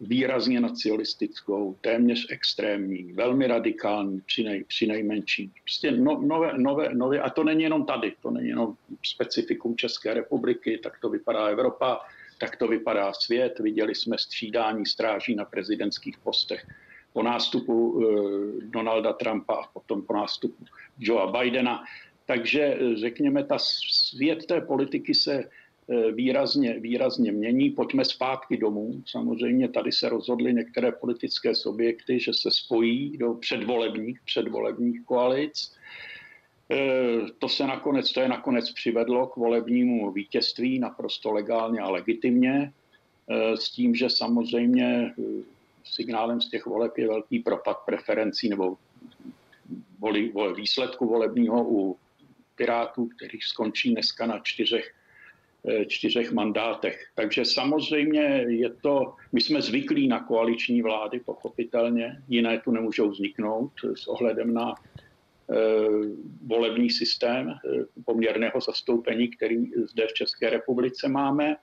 výrazně 0.00 0.60
nacionalistickou, 0.60 1.76
téměř 1.80 2.26
extrémní, 2.30 3.12
velmi 3.12 3.46
radikální 3.46 4.20
při, 4.20 4.44
nej, 4.44 4.64
při 4.64 4.86
nejmenší. 4.86 5.50
Prostě 5.62 5.90
no, 5.90 6.20
nové, 6.22 6.58
nové, 6.58 6.94
nové, 6.94 7.20
a 7.20 7.30
to 7.30 7.44
není 7.44 7.62
jenom 7.62 7.86
tady, 7.86 8.12
to 8.22 8.30
není 8.30 8.48
jenom 8.48 8.74
specifikum 9.02 9.76
České 9.76 10.14
republiky, 10.14 10.78
tak 10.82 10.98
to 11.00 11.08
vypadá 11.10 11.46
Evropa, 11.46 12.00
tak 12.38 12.56
to 12.56 12.68
vypadá 12.68 13.12
svět. 13.12 13.58
Viděli 13.58 13.94
jsme 13.94 14.18
střídání 14.18 14.86
stráží 14.86 15.34
na 15.34 15.44
prezidentských 15.44 16.18
postech 16.18 16.66
po 17.16 17.22
nástupu 17.22 17.76
eh, 17.96 18.04
Donalda 18.68 19.12
Trumpa 19.12 19.54
a 19.54 19.68
potom 19.72 20.02
po 20.02 20.12
nástupu 20.12 20.64
Joea 21.00 21.26
Bidena. 21.26 21.84
Takže 22.26 22.62
eh, 22.62 22.96
řekněme, 22.96 23.44
ta 23.44 23.56
svět 23.58 24.46
té 24.46 24.60
politiky 24.60 25.14
se 25.14 25.44
eh, 25.44 26.12
výrazně, 26.12 26.80
výrazně 26.80 27.32
mění. 27.32 27.70
Pojďme 27.70 28.04
zpátky 28.04 28.56
domů. 28.56 29.02
Samozřejmě 29.06 29.68
tady 29.68 29.92
se 29.92 30.08
rozhodly 30.08 30.54
některé 30.54 30.92
politické 30.92 31.54
subjekty, 31.54 32.20
že 32.20 32.32
se 32.34 32.50
spojí 32.50 33.16
do 33.16 33.34
předvolebních, 33.34 34.20
předvolebních 34.24 35.04
koalic. 35.04 35.72
To 37.38 37.48
se 37.48 37.66
nakonec, 37.66 38.12
to 38.12 38.20
je 38.20 38.28
nakonec 38.28 38.72
přivedlo 38.72 39.26
k 39.26 39.36
volebnímu 39.36 40.12
vítězství 40.12 40.78
naprosto 40.78 41.32
legálně 41.32 41.80
a 41.80 41.90
legitimně, 41.90 42.72
s 43.54 43.70
tím, 43.70 43.94
že 43.94 44.10
samozřejmě 44.10 45.14
signálem 45.90 46.40
z 46.40 46.50
těch 46.50 46.66
voleb 46.66 46.98
je 46.98 47.08
velký 47.08 47.38
propad 47.38 47.76
preferencí 47.86 48.48
nebo 48.48 48.76
voli, 49.98 50.28
voli, 50.28 50.54
výsledku 50.54 51.06
volebního 51.06 51.64
u 51.68 51.96
Pirátů, 52.56 53.06
který 53.06 53.38
skončí 53.40 53.92
dneska 53.92 54.26
na 54.26 54.38
čtyřech, 54.38 54.94
eh, 55.68 55.84
čtyřech 55.84 56.32
mandátech. 56.32 57.10
Takže 57.14 57.44
samozřejmě 57.44 58.44
je 58.48 58.70
to, 58.70 59.14
my 59.32 59.40
jsme 59.40 59.62
zvyklí 59.62 60.08
na 60.08 60.24
koaliční 60.24 60.82
vlády, 60.82 61.20
pochopitelně, 61.20 62.22
jiné 62.28 62.60
tu 62.60 62.70
nemůžou 62.70 63.10
vzniknout 63.10 63.72
s 63.94 64.06
ohledem 64.06 64.54
na 64.54 64.74
e, 64.74 65.54
volební 66.46 66.90
systém 66.90 67.50
e, 67.50 67.56
poměrného 68.04 68.60
zastoupení, 68.60 69.28
který 69.28 69.70
zde 69.76 70.06
v 70.06 70.12
České 70.12 70.50
republice 70.50 71.08
máme 71.08 71.56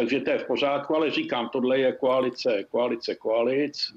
takže 0.00 0.20
to 0.20 0.30
je 0.30 0.38
v 0.38 0.46
pořádku, 0.46 0.96
ale 0.96 1.10
říkám, 1.10 1.48
tohle 1.48 1.78
je 1.78 1.92
koalice, 1.92 2.64
koalice 2.64 3.14
koalic. 3.14 3.92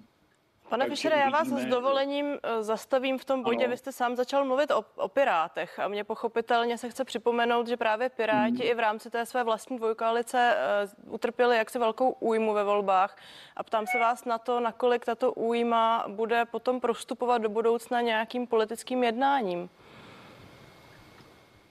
Pane 0.70 0.90
Fischere, 0.90 1.18
já 1.18 1.30
vás 1.30 1.48
s 1.48 1.66
dovolením 1.66 2.26
eh, 2.44 2.64
zastavím 2.64 3.18
v 3.18 3.26
tom 3.26 3.44
bodě. 3.44 3.66
Ano. 3.66 3.72
Vy 3.72 3.78
jste 3.78 3.92
sám 3.92 4.16
začal 4.16 4.46
mluvit 4.46 4.72
o, 4.72 4.86
o 4.96 5.08
Pirátech 5.08 5.80
a 5.80 5.88
mě 5.88 6.04
pochopitelně 6.04 6.78
se 6.78 6.90
chce 6.90 7.06
připomenout, 7.06 7.68
že 7.68 7.78
právě 7.78 8.10
Piráti 8.10 8.64
hmm. 8.64 8.72
i 8.72 8.74
v 8.74 8.80
rámci 8.80 9.10
té 9.10 9.26
své 9.26 9.44
vlastní 9.44 9.78
dvojkoalice 9.78 10.56
uh, 11.08 11.14
utrpěli 11.14 11.58
jaksi 11.58 11.80
velkou 11.80 12.12
újmu 12.20 12.54
ve 12.54 12.64
volbách. 12.64 13.18
A 13.56 13.64
ptám 13.64 13.86
se 13.88 14.00
vás 14.00 14.26
na 14.26 14.38
to, 14.38 14.60
nakolik 14.60 15.06
tato 15.06 15.34
újma 15.34 16.06
bude 16.08 16.46
potom 16.46 16.80
prostupovat 16.80 17.42
do 17.42 17.50
budoucna 17.50 18.02
nějakým 18.02 18.48
politickým 18.48 19.04
jednáním. 19.04 19.70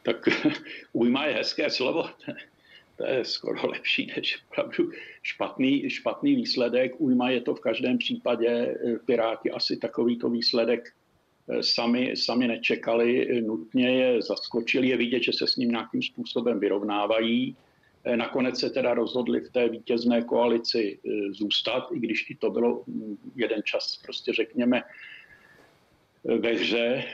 Tak 0.02 0.16
újma 0.92 1.24
je 1.24 1.34
hezké 1.34 1.70
slovo 1.70 2.04
to 3.02 3.08
je 3.08 3.24
skoro 3.24 3.66
lepší 3.70 4.12
než 4.16 4.38
opravdu 4.50 4.90
špatný, 5.22 5.90
špatný 5.90 6.34
výsledek. 6.34 6.92
Újma 6.98 7.30
je 7.30 7.40
to 7.40 7.54
v 7.54 7.60
každém 7.60 7.98
případě. 7.98 8.48
Eh, 8.48 8.98
Piráti 9.04 9.50
asi 9.50 9.76
takovýto 9.76 10.30
výsledek 10.30 10.92
sami, 11.60 12.16
sami 12.16 12.48
nečekali, 12.48 13.42
nutně 13.42 13.90
je 13.90 14.22
zaskočili, 14.22 14.88
je 14.88 14.96
vidět, 14.96 15.22
že 15.22 15.32
se 15.32 15.46
s 15.46 15.56
ním 15.56 15.70
nějakým 15.70 16.02
způsobem 16.02 16.60
vyrovnávají. 16.60 17.56
Nakonec 18.16 18.60
se 18.60 18.70
teda 18.70 18.94
rozhodli 18.94 19.40
v 19.40 19.50
té 19.50 19.68
vítězné 19.68 20.22
koalici 20.22 20.98
zůstat, 21.30 21.88
i 21.92 21.98
když 21.98 22.30
i 22.30 22.34
to 22.34 22.50
bylo 22.50 22.84
mm, 22.86 23.16
jeden 23.36 23.62
čas, 23.62 24.00
prostě 24.04 24.32
řekněme, 24.32 24.82
ve 26.24 26.52
hře. 26.52 27.04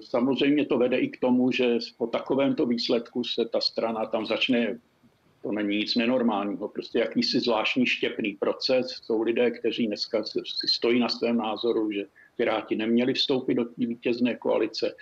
Samozřejmě 0.00 0.66
to 0.66 0.78
vede 0.78 0.98
i 0.98 1.08
k 1.08 1.20
tomu, 1.20 1.52
že 1.52 1.78
po 1.98 2.06
takovémto 2.06 2.66
výsledku 2.66 3.24
se 3.24 3.44
ta 3.44 3.60
strana 3.60 4.06
tam 4.06 4.26
začne 4.26 4.78
to 5.46 5.52
není 5.52 5.78
nic 5.78 5.94
nenormálního, 5.94 6.68
prostě 6.68 6.98
jakýsi 6.98 7.40
zvláštní 7.40 7.86
štěpný 7.86 8.34
proces. 8.34 8.86
Jsou 9.02 9.22
lidé, 9.22 9.50
kteří 9.50 9.86
dneska 9.86 10.24
si 10.24 10.68
stojí 10.68 11.00
na 11.00 11.08
svém 11.08 11.36
názoru, 11.36 11.92
že 11.92 12.04
Piráti 12.36 12.76
neměli 12.76 13.14
vstoupit 13.14 13.54
do 13.54 13.64
té 13.64 13.86
vítězné 13.86 14.34
koalice. 14.34 14.94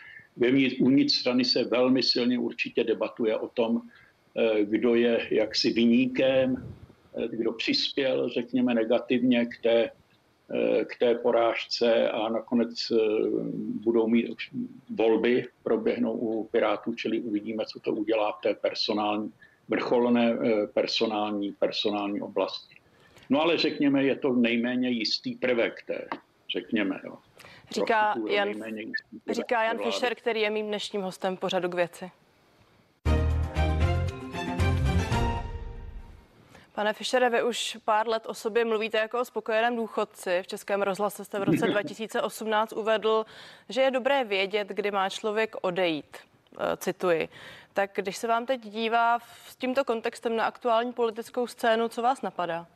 Uvnitř 0.80 1.14
strany 1.14 1.44
se 1.44 1.64
velmi 1.64 2.02
silně 2.02 2.38
určitě 2.38 2.84
debatuje 2.84 3.36
o 3.36 3.48
tom, 3.48 3.80
eh, 4.36 4.64
kdo 4.64 4.94
je 4.94 5.28
jaksi 5.30 5.72
vyníkem, 5.72 6.56
eh, 7.16 7.28
kdo 7.28 7.52
přispěl, 7.52 8.28
řekněme, 8.28 8.74
negativně 8.74 9.46
k 9.46 9.62
té, 9.62 9.90
eh, 9.90 10.84
k 10.84 10.98
té 10.98 11.14
porážce 11.14 12.08
a 12.10 12.28
nakonec 12.28 12.92
budou 13.84 14.08
mít 14.08 14.36
volby, 14.90 15.46
proběhnou 15.62 16.12
u 16.12 16.44
Pirátů, 16.52 16.94
čili 16.94 17.20
uvidíme, 17.20 17.64
co 17.64 17.80
to 17.80 17.92
udělá 17.92 18.32
v 18.32 18.42
té 18.42 18.54
personální 18.54 19.32
vrcholné 19.68 20.32
eh, 20.32 20.66
personální, 20.66 21.52
personální 21.52 22.20
oblasti. 22.20 22.74
No 23.30 23.42
ale 23.42 23.58
řekněme, 23.58 24.04
je 24.04 24.16
to 24.16 24.32
nejméně 24.32 24.88
jistý 24.88 25.34
prvek 25.34 25.82
té, 25.86 26.08
řekněme. 26.52 27.00
Jo. 27.04 27.18
Říká 27.70 28.14
Jan, 28.28 28.54
říká 29.30 29.62
Jan 29.62 29.78
Fischer, 29.78 30.14
který 30.14 30.40
je 30.40 30.50
mým 30.50 30.66
dnešním 30.66 31.02
hostem 31.02 31.36
pořadu 31.36 31.68
k 31.68 31.74
věci. 31.74 32.10
Pane 36.74 36.92
Fischere, 36.92 37.30
vy 37.30 37.42
už 37.42 37.78
pár 37.84 38.08
let 38.08 38.26
o 38.26 38.34
sobě 38.34 38.64
mluvíte 38.64 38.98
jako 38.98 39.20
o 39.20 39.24
spokojeném 39.24 39.76
důchodci. 39.76 40.42
V 40.42 40.46
Českém 40.46 40.82
rozhlase 40.82 41.24
jste 41.24 41.38
v 41.38 41.42
roce 41.42 41.66
2018 41.70 42.72
uvedl, 42.72 43.26
že 43.68 43.80
je 43.80 43.90
dobré 43.90 44.24
vědět, 44.24 44.68
kdy 44.68 44.90
má 44.90 45.10
člověk 45.10 45.56
odejít. 45.62 46.16
Eh, 46.58 46.76
cituji. 46.76 47.28
Tak 47.72 47.90
když 47.94 48.16
se 48.16 48.28
vám 48.28 48.46
teď 48.46 48.60
dívá 48.60 49.18
s 49.48 49.56
tímto 49.56 49.84
kontextem 49.84 50.36
na 50.36 50.44
aktuální 50.44 50.92
politickou 50.92 51.46
scénu, 51.46 51.88
co 51.88 52.02
vás 52.02 52.22
napadá? 52.22 52.66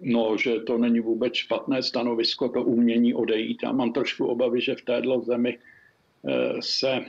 No, 0.00 0.36
že 0.36 0.60
to 0.60 0.78
není 0.78 1.00
vůbec 1.00 1.34
špatné 1.34 1.82
stanovisko, 1.82 2.48
to 2.48 2.62
umění 2.62 3.14
odejít. 3.14 3.62
Já 3.62 3.72
mám 3.72 3.92
trošku 3.92 4.26
obavy, 4.26 4.60
že 4.60 4.74
v 4.74 4.82
této 4.82 5.20
zemi 5.20 5.58
eh, 6.28 6.54
se, 6.60 7.04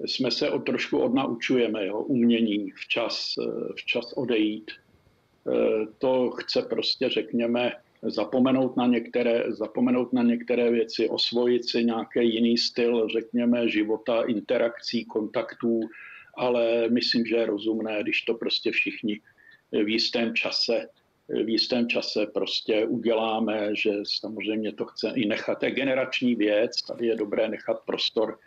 jsme 0.00 0.30
se 0.30 0.50
o 0.50 0.58
trošku 0.58 0.98
odnaučujeme 0.98 1.86
jo, 1.86 1.98
umění 2.00 2.70
včas, 2.70 3.34
eh, 3.38 3.72
včas 3.76 4.12
odejít. 4.12 4.70
To 5.98 6.30
chce 6.30 6.62
prostě, 6.62 7.08
řekněme, 7.08 7.72
zapomenout 8.04 8.76
na 8.76 8.86
některé, 8.86 9.44
zapomenout 9.48 10.12
na 10.12 10.22
některé 10.22 10.70
věci, 10.70 11.08
osvojit 11.08 11.68
si 11.68 11.84
nějaký 11.84 12.34
jiný 12.34 12.58
styl, 12.58 13.08
řekněme, 13.08 13.68
života, 13.68 14.22
interakcí, 14.22 15.04
kontaktů, 15.04 15.80
ale 16.36 16.88
myslím, 16.88 17.26
že 17.26 17.36
je 17.36 17.46
rozumné, 17.46 18.02
když 18.02 18.22
to 18.22 18.34
prostě 18.34 18.70
všichni 18.70 19.20
v 19.72 19.88
jistém 19.88 20.34
čase 20.34 20.88
v 21.28 21.48
jistém 21.48 21.88
čase 21.88 22.26
prostě 22.26 22.86
uděláme, 22.86 23.68
že 23.76 23.90
samozřejmě 24.20 24.72
to 24.72 24.84
chce 24.84 25.12
i 25.16 25.26
nechat. 25.26 25.62
Je 25.62 25.70
generační 25.70 26.34
věc, 26.34 26.82
tady 26.82 27.06
je 27.06 27.16
dobré 27.16 27.48
nechat 27.48 27.80
prostor 27.86 28.38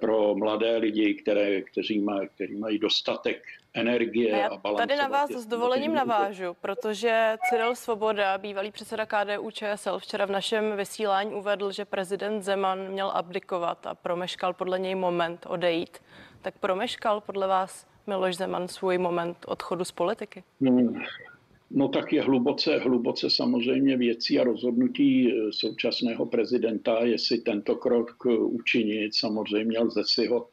pro 0.00 0.34
mladé 0.34 0.76
lidi, 0.76 1.14
které, 1.14 1.62
kteří, 1.62 2.00
mají, 2.00 2.28
kteří 2.28 2.56
mají 2.56 2.78
dostatek 2.78 3.42
energie 3.74 4.32
a, 4.32 4.36
já 4.36 4.48
a 4.64 4.74
Tady 4.74 4.96
na 4.96 5.08
vás 5.08 5.30
s 5.30 5.46
dovolením 5.46 5.94
navážu, 5.94 6.56
protože 6.60 7.36
Cyril 7.48 7.74
Svoboda, 7.74 8.38
bývalý 8.38 8.70
předseda 8.70 9.06
KDU 9.06 9.50
ČSL, 9.50 9.98
včera 9.98 10.26
v 10.26 10.30
našem 10.30 10.76
vysílání 10.76 11.34
uvedl, 11.34 11.72
že 11.72 11.84
prezident 11.84 12.42
Zeman 12.42 12.88
měl 12.88 13.10
abdikovat 13.14 13.86
a 13.86 13.94
promeškal 13.94 14.52
podle 14.52 14.78
něj 14.78 14.94
moment 14.94 15.46
odejít. 15.48 15.98
Tak 16.42 16.58
promeškal 16.58 17.20
podle 17.20 17.46
vás 17.46 17.86
Miloš 18.06 18.36
Zeman 18.36 18.68
svůj 18.68 18.98
moment 18.98 19.36
odchodu 19.46 19.84
z 19.84 19.92
politiky? 19.92 20.44
Hmm. 20.60 21.02
No 21.70 21.88
tak 21.88 22.12
je 22.12 22.22
hluboce, 22.22 22.78
hluboce 22.78 23.30
samozřejmě 23.30 23.96
věcí 23.96 24.38
a 24.38 24.44
rozhodnutí 24.44 25.32
eh, 25.32 25.52
současného 25.52 26.26
prezidenta, 26.26 27.04
jestli 27.04 27.38
tento 27.38 27.76
krok 27.76 28.26
učinit, 28.40 29.14
samozřejmě 29.14 29.78
lze 29.78 30.02
si 30.06 30.26
ho, 30.26 30.48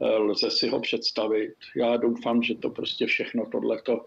eh, 0.00 0.16
lze 0.16 0.50
si 0.50 0.68
ho 0.68 0.80
představit. 0.80 1.54
Já 1.76 1.96
doufám, 1.96 2.42
že 2.42 2.54
to 2.54 2.70
prostě 2.70 3.06
všechno 3.06 3.46
tohleto 3.46 4.06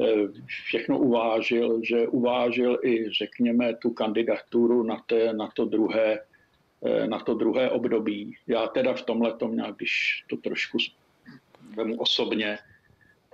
eh, 0.00 0.28
všechno 0.46 0.98
uvážil, 0.98 1.80
že 1.82 2.08
uvážil 2.08 2.78
i, 2.82 3.10
řekněme, 3.10 3.74
tu 3.74 3.90
kandidaturu 3.90 4.82
na, 4.82 5.02
té, 5.06 5.32
na, 5.32 5.48
to, 5.54 5.64
druhé, 5.64 6.20
na 7.06 7.18
to 7.18 7.34
druhé 7.34 7.70
období. 7.70 8.36
Já 8.46 8.66
teda 8.66 8.94
v 8.94 9.02
tomhle 9.02 9.32
tom 9.32 9.56
když 9.76 10.24
to 10.28 10.36
trošku 10.36 10.78
vemu 11.76 11.96
osobně, 11.96 12.58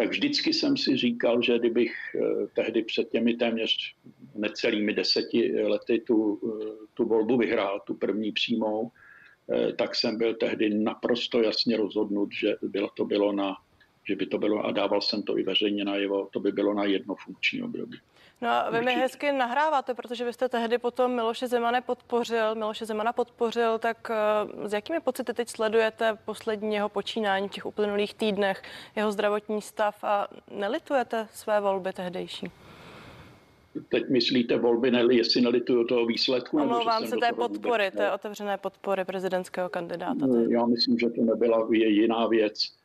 tak 0.01 0.11
vždycky 0.11 0.53
jsem 0.53 0.77
si 0.77 0.97
říkal, 0.97 1.43
že 1.43 1.59
kdybych 1.59 1.93
eh, 2.15 2.47
tehdy 2.55 2.83
před 2.83 3.09
těmi 3.11 3.35
téměř 3.35 3.95
necelými 4.35 4.95
deseti 4.95 5.63
lety 5.63 6.01
tu, 6.07 6.41
eh, 6.45 6.87
tu 6.95 7.05
volbu 7.05 7.37
vyhrál, 7.37 7.81
tu 7.87 7.95
první 7.95 8.33
přímou, 8.33 8.91
eh, 9.53 9.73
tak 9.73 9.95
jsem 9.95 10.19
byl 10.19 10.35
tehdy 10.35 10.71
naprosto 10.75 11.43
jasně 11.43 11.77
rozhodnut, 11.77 12.33
že 12.33 12.57
bylo 12.63 12.89
to 12.97 13.05
bylo 13.05 13.33
na 13.33 13.57
že 14.09 14.17
by 14.17 14.27
to 14.27 14.39
bylo, 14.39 14.65
a 14.65 14.73
dával 14.73 15.01
jsem 15.01 15.23
to 15.23 15.39
i 15.39 15.43
veřejně 15.43 15.85
najevo, 15.85 16.29
to 16.33 16.41
by 16.41 16.53
bylo 16.53 16.75
na 16.75 16.85
jedno 16.85 17.15
funkční 17.15 17.63
období. 17.63 17.99
No 18.43 18.49
a 18.49 18.71
vy 18.71 18.81
mi 18.83 18.95
hezky 18.95 19.33
nahráváte, 19.33 19.95
protože 19.95 20.25
vy 20.25 20.33
jste 20.33 20.49
tehdy 20.49 20.79
potom 20.79 21.15
Miloše 21.15 21.49
Zemana 21.49 21.81
podpořil, 21.81 22.55
Miloše 22.55 22.87
Zemana 22.87 23.13
podpořil, 23.13 23.79
tak 23.79 24.11
uh, 24.57 24.67
s 24.67 24.73
jakými 24.73 25.01
pocity 25.01 25.35
teď 25.35 25.49
sledujete 25.49 26.19
poslední 26.25 26.75
jeho 26.75 26.89
počínání 26.89 27.49
v 27.49 27.51
těch 27.51 27.67
uplynulých 27.67 28.15
týdnech, 28.15 28.63
jeho 28.97 29.13
zdravotní 29.13 29.63
stav 29.63 30.05
a 30.05 30.29
nelitujete 30.51 31.29
své 31.33 31.61
volby 31.61 31.93
tehdejší? 31.93 32.51
Teď 33.89 34.09
myslíte 34.09 34.59
volby, 34.59 34.91
ne, 34.91 35.05
jestli 35.11 35.41
nelituju 35.41 35.85
toho 35.85 36.07
výsledku? 36.07 36.63
Omlouvám 36.63 37.07
se 37.07 37.17
té 37.17 37.33
podpory, 37.33 37.91
té 37.91 38.13
otevřené 38.13 38.59
podpory 38.59 39.05
prezidentského 39.05 39.69
kandidáta. 39.69 40.27
Já 40.49 40.67
myslím, 40.67 40.99
že 40.99 41.11
to 41.11 41.23
nebyla 41.23 41.69
jiná 41.71 42.27
věc 42.27 42.55
Eh, 42.63 42.80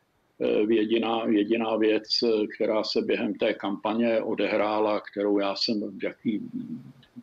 jediná, 0.68 1.24
jediná 1.26 1.76
věc, 1.76 2.08
eh, 2.22 2.46
která 2.46 2.84
se 2.84 3.02
během 3.02 3.34
té 3.34 3.54
kampaně 3.54 4.20
odehrála, 4.20 5.00
kterou 5.00 5.38
já 5.38 5.56
jsem, 5.56 5.98
jaký 6.02 6.50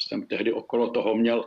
jsem 0.02 0.26
tehdy 0.26 0.54
okolo 0.54 0.90
toho 0.90 1.16
měl 1.16 1.46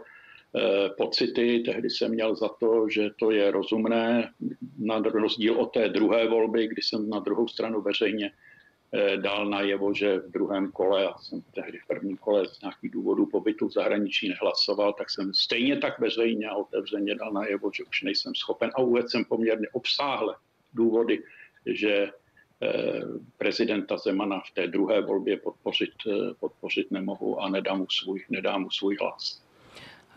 eh, 0.56 0.88
pocity, 0.96 1.62
tehdy 1.66 1.90
jsem 1.90 2.10
měl 2.10 2.34
za 2.34 2.48
to, 2.48 2.88
že 2.88 3.10
to 3.18 3.30
je 3.30 3.50
rozumné, 3.50 4.30
na 4.78 4.98
rozdíl 4.98 5.54
od 5.54 5.66
té 5.66 5.88
druhé 5.88 6.28
volby, 6.28 6.68
kdy 6.68 6.82
jsem 6.82 7.10
na 7.10 7.18
druhou 7.18 7.48
stranu 7.48 7.80
veřejně 7.80 8.32
dal 9.16 9.46
najevo, 9.46 9.94
že 9.94 10.18
v 10.18 10.30
druhém 10.30 10.72
kole, 10.72 11.02
já 11.02 11.14
jsem 11.18 11.42
tehdy 11.54 11.78
v 11.78 11.86
prvním 11.86 12.16
kole 12.16 12.48
z 12.48 12.60
nějakých 12.60 12.90
důvodů 12.90 13.26
pobytu 13.26 13.68
v 13.68 13.72
zahraničí 13.72 14.28
nehlasoval, 14.28 14.92
tak 14.92 15.10
jsem 15.10 15.34
stejně 15.34 15.76
tak 15.76 15.98
veřejně 15.98 16.46
a 16.48 16.54
otevřeně 16.54 17.14
dal 17.14 17.32
najevo, 17.32 17.70
že 17.74 17.84
už 17.84 18.02
nejsem 18.02 18.34
schopen. 18.34 18.70
A 18.74 18.78
uvedl 18.78 19.08
jsem 19.08 19.24
poměrně 19.24 19.66
obsáhle 19.72 20.34
důvody, 20.74 21.22
že 21.66 22.08
eh, 22.62 23.00
prezidenta 23.38 23.96
Zemana 23.96 24.40
v 24.40 24.50
té 24.50 24.66
druhé 24.66 25.00
volbě 25.00 25.36
podpořit, 25.36 25.92
eh, 26.06 26.34
podpořit 26.40 26.90
nemohu 26.90 27.40
a 27.40 27.48
nedám 27.48 27.78
mu 27.78 27.86
svůj, 27.90 28.24
nedám 28.30 28.62
mu 28.62 28.70
svůj 28.70 28.96
hlas. 29.00 29.42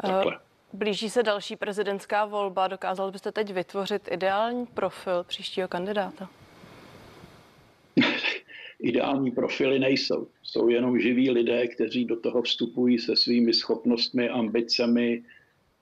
Eh, 0.04 0.08
Takhle. 0.08 0.40
Blíží 0.74 1.10
se 1.10 1.24
další 1.24 1.56
prezidentská 1.56 2.26
volba. 2.26 2.68
Dokázal 2.68 3.12
byste 3.12 3.32
teď 3.32 3.54
vytvořit 3.54 4.10
ideální 4.12 4.66
profil 4.66 5.24
příštího 5.24 5.68
kandidáta? 5.68 6.30
Ideální 8.80 9.32
profily 9.32 9.80
nejsou. 9.80 10.28
Jsou 10.44 10.70
jenom 10.70 11.00
živí 11.00 11.32
lidé, 11.32 11.68
kteří 11.68 12.06
do 12.06 12.20
toho 12.20 12.42
vstupují 12.42 13.00
se 13.00 13.16
svými 13.16 13.54
schopnostmi, 13.54 14.30
ambicemi, 14.30 15.24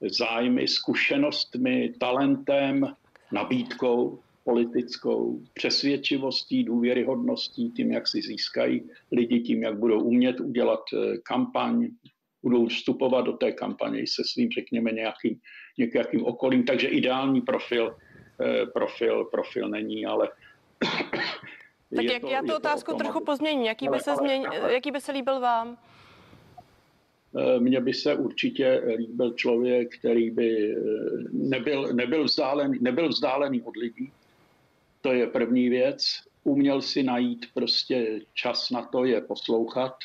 zájmy, 0.02 0.68
zkušenostmi, 0.68 1.94
talentem, 2.00 2.96
nabídkou 3.32 4.20
politickou 4.48 5.42
přesvědčivostí, 5.54 6.64
důvěryhodností, 6.64 7.72
tím, 7.72 7.92
jak 7.92 8.08
si 8.08 8.22
získají 8.22 8.90
lidi, 9.12 9.40
tím, 9.40 9.64
jak 9.64 9.80
budou 9.80 10.00
umět 10.02 10.40
udělat 10.40 10.80
eh, 10.94 11.18
kampaň, 11.18 11.88
budou 12.44 12.68
vstupovat 12.68 13.22
do 13.22 13.34
té 13.34 13.52
kampaně 13.52 14.08
se 14.08 14.24
svým, 14.26 14.50
řekněme, 14.52 14.92
nějakým, 14.92 15.40
nějakým 15.78 16.26
okolím. 16.26 16.64
Takže 16.64 16.88
ideální 16.88 17.42
profil, 17.42 17.96
eh, 18.42 18.66
profil, 18.66 19.26
profil 19.26 19.70
není, 19.70 20.06
ale 20.06 20.30
tak 21.96 22.06
jak 22.06 22.22
to, 22.22 22.28
já 22.28 22.42
tu 22.42 22.56
otázku 22.56 22.92
to 22.92 22.98
trochu 22.98 23.26
pozměním. 23.26 23.66
Jaký 23.66 23.90
by, 23.90 24.00
se 24.00 24.16
změň, 24.16 24.46
jaký 24.68 24.92
by 24.92 25.02
se 25.02 25.12
líbil 25.12 25.40
vám? 25.40 25.78
mně 27.60 27.80
by 27.82 27.94
se 27.94 28.16
určitě 28.16 28.82
líbil 28.98 29.34
člověk, 29.34 30.00
který 30.00 30.32
by 30.32 30.76
nebyl, 31.32 31.94
nebyl, 31.94 32.24
vzdálený, 32.24 32.78
nebyl 32.82 33.10
vzdálený 33.10 33.62
od 33.62 33.76
lidí. 33.76 34.12
To 35.08 35.14
je 35.14 35.28
první 35.28 35.70
věc. 35.70 36.24
Uměl 36.44 36.82
si 36.82 37.04
najít 37.04 37.46
prostě 37.54 38.20
čas 38.34 38.70
na 38.70 38.86
to 38.86 39.06
je 39.06 39.22
poslouchat, 39.22 39.96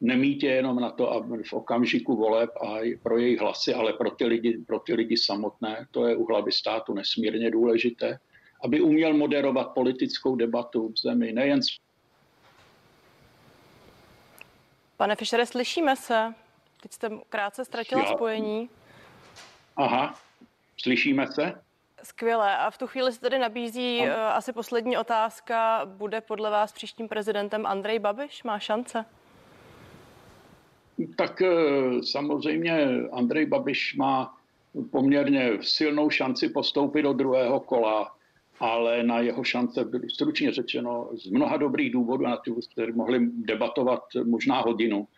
nemít 0.00 0.42
je 0.42 0.50
jenom 0.50 0.80
na 0.80 0.90
to, 0.90 1.12
aby 1.12 1.42
v 1.42 1.52
okamžiku 1.52 2.16
voleb 2.16 2.50
a 2.56 2.96
pro 3.02 3.18
jejich 3.18 3.40
hlasy, 3.40 3.74
ale 3.74 3.92
pro 3.92 4.10
ty 4.10 4.26
lidi, 4.26 4.58
pro 4.66 4.78
ty 4.78 4.94
lidi 4.94 5.16
samotné. 5.16 5.86
To 5.90 6.06
je 6.06 6.16
u 6.16 6.26
hlavy 6.26 6.52
státu 6.52 6.94
nesmírně 6.94 7.50
důležité. 7.50 8.18
Aby 8.64 8.80
uměl 8.80 9.14
moderovat 9.14 9.74
politickou 9.74 10.36
debatu 10.36 10.88
v 10.88 10.98
zemi, 10.98 11.32
nejen 11.32 11.60
Pane 14.96 15.16
Fischere, 15.16 15.46
slyšíme 15.46 15.96
se? 15.96 16.34
Teď 16.82 16.92
jste 16.92 17.10
krátce 17.28 17.64
ztratil 17.64 17.98
Já... 17.98 18.04
spojení. 18.04 18.70
Aha, 19.76 20.18
slyšíme 20.76 21.26
se? 21.26 21.67
Skvěle. 22.02 22.56
A 22.56 22.70
v 22.70 22.78
tu 22.78 22.86
chvíli 22.86 23.12
se 23.12 23.20
tedy 23.20 23.38
nabízí 23.38 24.00
uh, 24.00 24.08
asi 24.12 24.52
poslední 24.52 24.96
otázka. 24.96 25.82
Bude 25.84 26.20
podle 26.20 26.50
vás 26.50 26.72
příštím 26.72 27.08
prezidentem 27.08 27.66
Andrej 27.66 27.98
Babiš? 27.98 28.42
Má 28.44 28.58
šance? 28.58 29.04
Tak 31.16 31.42
eh, 31.42 32.02
samozřejmě 32.02 32.86
Andrej 33.12 33.46
Babiš 33.46 33.96
má 33.96 34.34
poměrně 34.90 35.58
silnou 35.60 36.10
šanci 36.10 36.48
postoupit 36.48 37.02
do 37.02 37.12
druhého 37.12 37.60
kola, 37.60 38.14
ale 38.60 39.02
na 39.02 39.20
jeho 39.20 39.44
šance 39.44 39.84
byly 39.84 40.10
stručně 40.10 40.52
řečeno 40.52 41.08
z 41.12 41.30
mnoha 41.30 41.56
dobrých 41.56 41.92
důvodů, 41.92 42.24
na 42.24 42.36
ty 42.36 42.50
které 42.72 42.92
mohli 42.92 43.20
debatovat 43.32 44.02
možná 44.24 44.60
hodinu. 44.60 45.08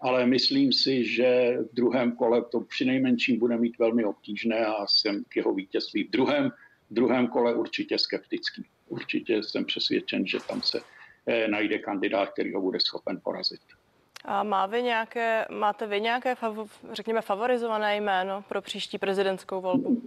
Ale 0.00 0.26
myslím 0.26 0.72
si, 0.72 1.04
že 1.04 1.58
v 1.70 1.74
druhém 1.74 2.12
kole 2.12 2.44
to 2.44 2.60
přinejmenším 2.60 3.38
bude 3.38 3.56
mít 3.56 3.78
velmi 3.78 4.04
obtížné 4.04 4.66
a 4.66 4.86
jsem 4.86 5.24
k 5.28 5.36
jeho 5.36 5.54
vítězství 5.54 6.04
v 6.04 6.10
druhém, 6.10 6.50
v 6.90 6.94
druhém 6.94 7.28
kole 7.28 7.54
určitě 7.54 7.98
skeptický. 7.98 8.64
Určitě 8.88 9.42
jsem 9.42 9.64
přesvědčen, 9.64 10.26
že 10.26 10.38
tam 10.48 10.62
se 10.62 10.80
eh, 11.26 11.48
najde 11.48 11.78
kandidát, 11.78 12.28
který 12.28 12.54
ho 12.54 12.60
bude 12.60 12.80
schopen 12.80 13.20
porazit. 13.24 13.60
A 14.24 14.42
má 14.42 14.66
vy 14.66 14.82
nějaké, 14.82 15.46
máte 15.50 15.86
vy 15.86 16.00
nějaké, 16.00 16.36
řekněme, 16.92 17.22
favorizované 17.22 17.96
jméno 17.96 18.44
pro 18.48 18.62
příští 18.62 18.98
prezidentskou 18.98 19.60
volbu? 19.60 20.02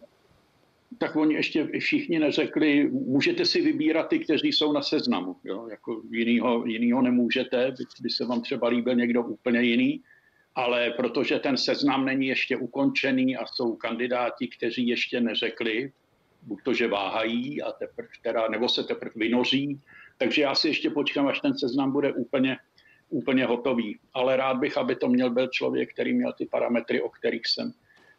Tak 0.98 1.16
oni 1.16 1.36
ještě 1.36 1.68
všichni 1.80 2.20
neřekli, 2.20 2.90
můžete 2.92 3.46
si 3.46 3.62
vybírat 3.62 4.04
ty, 4.04 4.20
kteří 4.20 4.52
jsou 4.52 4.74
na 4.74 4.82
seznamu. 4.82 5.36
Jo? 5.44 5.68
Jako 5.68 6.02
jinýho, 6.12 6.66
jinýho 6.66 7.02
nemůžete, 7.02 7.72
by, 7.72 7.84
by 8.02 8.10
se 8.10 8.26
vám 8.26 8.42
třeba 8.42 8.68
líbil 8.68 8.96
někdo 8.96 9.24
úplně 9.24 9.62
jiný, 9.62 10.02
ale 10.56 10.92
protože 10.92 11.40
ten 11.40 11.58
seznam 11.58 12.06
není 12.06 12.28
ještě 12.28 12.58
ukončený 12.58 13.38
a 13.38 13.46
jsou 13.46 13.76
kandidáti, 13.76 14.48
kteří 14.48 14.88
ještě 14.88 15.22
neřekli, 15.22 15.92
buď 16.42 16.64
to, 16.64 16.74
že 16.74 16.88
váhají, 16.88 17.62
a 17.62 17.72
teprv, 17.72 18.10
teda, 18.24 18.48
nebo 18.48 18.70
se 18.70 18.84
teprve 18.84 19.12
vynoří, 19.16 19.80
takže 20.18 20.42
já 20.42 20.56
si 20.56 20.68
ještě 20.68 20.90
počkám, 20.90 21.28
až 21.28 21.40
ten 21.40 21.58
seznam 21.58 21.92
bude 21.92 22.14
úplně 22.14 22.58
úplně 23.14 23.46
hotový. 23.46 24.00
Ale 24.14 24.38
rád 24.38 24.58
bych, 24.58 24.78
aby 24.78 24.96
to 24.96 25.10
měl 25.10 25.30
byl 25.30 25.48
člověk, 25.48 25.94
který 25.94 26.14
měl 26.14 26.34
ty 26.34 26.46
parametry, 26.46 27.02
o 27.02 27.10
kterých 27.10 27.48
jsem, 27.48 27.72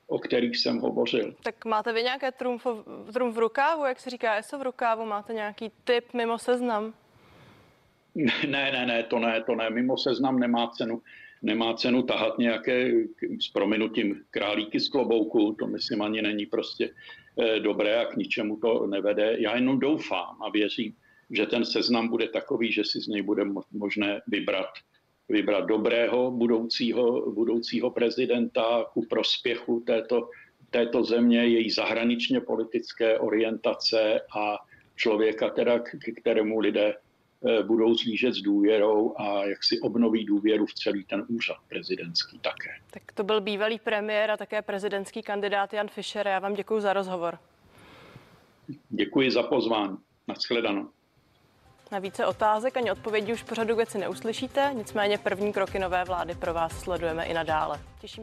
o 0.06 0.18
kterých 0.18 0.56
jsem 0.56 0.78
hovořil. 0.78 1.34
Tak 1.42 1.64
máte 1.64 1.92
vy 1.92 2.02
nějaké 2.02 2.32
trumf, 2.32 2.66
trumf 3.12 3.34
v 3.34 3.38
rukávu, 3.38 3.84
jak 3.84 4.00
se 4.00 4.10
říká 4.10 4.36
ESO 4.36 4.58
v 4.58 4.62
rukávu? 4.62 5.04
Máte 5.04 5.32
nějaký 5.32 5.72
typ 5.84 6.12
mimo 6.14 6.38
seznam? 6.38 6.94
Ne, 8.14 8.72
ne, 8.72 8.86
ne, 8.86 9.02
to 9.02 9.18
ne, 9.18 9.42
to 9.42 9.54
ne. 9.54 9.70
Mimo 9.70 9.96
seznam 9.96 10.38
nemá 10.38 10.68
cenu. 10.68 11.02
Nemá 11.42 11.74
cenu 11.74 12.02
tahat 12.02 12.38
nějaké 12.38 12.90
s 13.40 13.48
prominutím 13.48 14.24
králíky 14.30 14.80
z 14.80 14.88
klobouku, 14.88 15.56
to 15.58 15.66
myslím 15.66 16.02
ani 16.02 16.22
není 16.22 16.46
prostě 16.46 16.90
eh, 17.42 17.60
dobré 17.60 17.98
a 18.00 18.04
k 18.04 18.16
ničemu 18.16 18.56
to 18.56 18.86
nevede. 18.86 19.36
Já 19.38 19.54
jenom 19.54 19.78
doufám 19.78 20.42
a 20.42 20.50
věřím, 20.50 20.94
že 21.30 21.46
ten 21.46 21.64
seznam 21.64 22.08
bude 22.08 22.28
takový, 22.28 22.72
že 22.72 22.84
si 22.84 23.00
z 23.00 23.06
něj 23.06 23.22
bude 23.22 23.44
možné 23.72 24.20
vybrat, 24.26 24.68
vybrat 25.28 25.60
dobrého 25.60 26.30
budoucího, 26.30 27.30
budoucího 27.30 27.90
prezidenta 27.90 28.84
ku 28.92 29.06
prospěchu 29.06 29.80
této, 29.80 30.30
této 30.70 31.04
země, 31.04 31.46
její 31.46 31.70
zahraničně 31.70 32.40
politické 32.40 33.18
orientace 33.18 34.20
a 34.36 34.58
člověka, 34.96 35.50
teda, 35.50 35.78
k 35.78 36.20
kterému 36.20 36.58
lidé 36.58 36.94
eh, 36.94 37.62
budou 37.62 37.94
zlížet 37.94 38.34
s 38.34 38.42
důvěrou 38.42 39.14
a 39.16 39.44
jak 39.44 39.64
si 39.64 39.80
obnoví 39.80 40.24
důvěru 40.24 40.66
v 40.66 40.74
celý 40.74 41.04
ten 41.04 41.24
úřad 41.28 41.56
prezidentský 41.68 42.38
také. 42.38 42.70
Tak 42.90 43.02
to 43.12 43.24
byl 43.24 43.40
bývalý 43.40 43.78
premiér 43.78 44.30
a 44.30 44.36
také 44.36 44.62
prezidentský 44.62 45.22
kandidát 45.22 45.72
Jan 45.72 45.88
Fischer. 45.88 46.26
Já 46.26 46.38
vám 46.38 46.54
děkuji 46.54 46.80
za 46.80 46.92
rozhovor. 46.92 47.38
Děkuji 48.88 49.30
za 49.30 49.42
pozvání. 49.42 49.96
Naschledanou. 50.28 50.88
Na 51.92 51.98
více 51.98 52.26
otázek 52.26 52.76
ani 52.76 52.90
odpovědí 52.90 53.32
už 53.32 53.42
pořadu 53.42 53.76
věci 53.76 53.98
neuslyšíte, 53.98 54.70
nicméně 54.74 55.18
první 55.18 55.52
kroky 55.52 55.78
nové 55.78 56.04
vlády 56.04 56.34
pro 56.34 56.54
vás 56.54 56.80
sledujeme 56.80 57.24
i 57.24 57.34
nadále. 57.34 57.80
Těším 58.00 58.22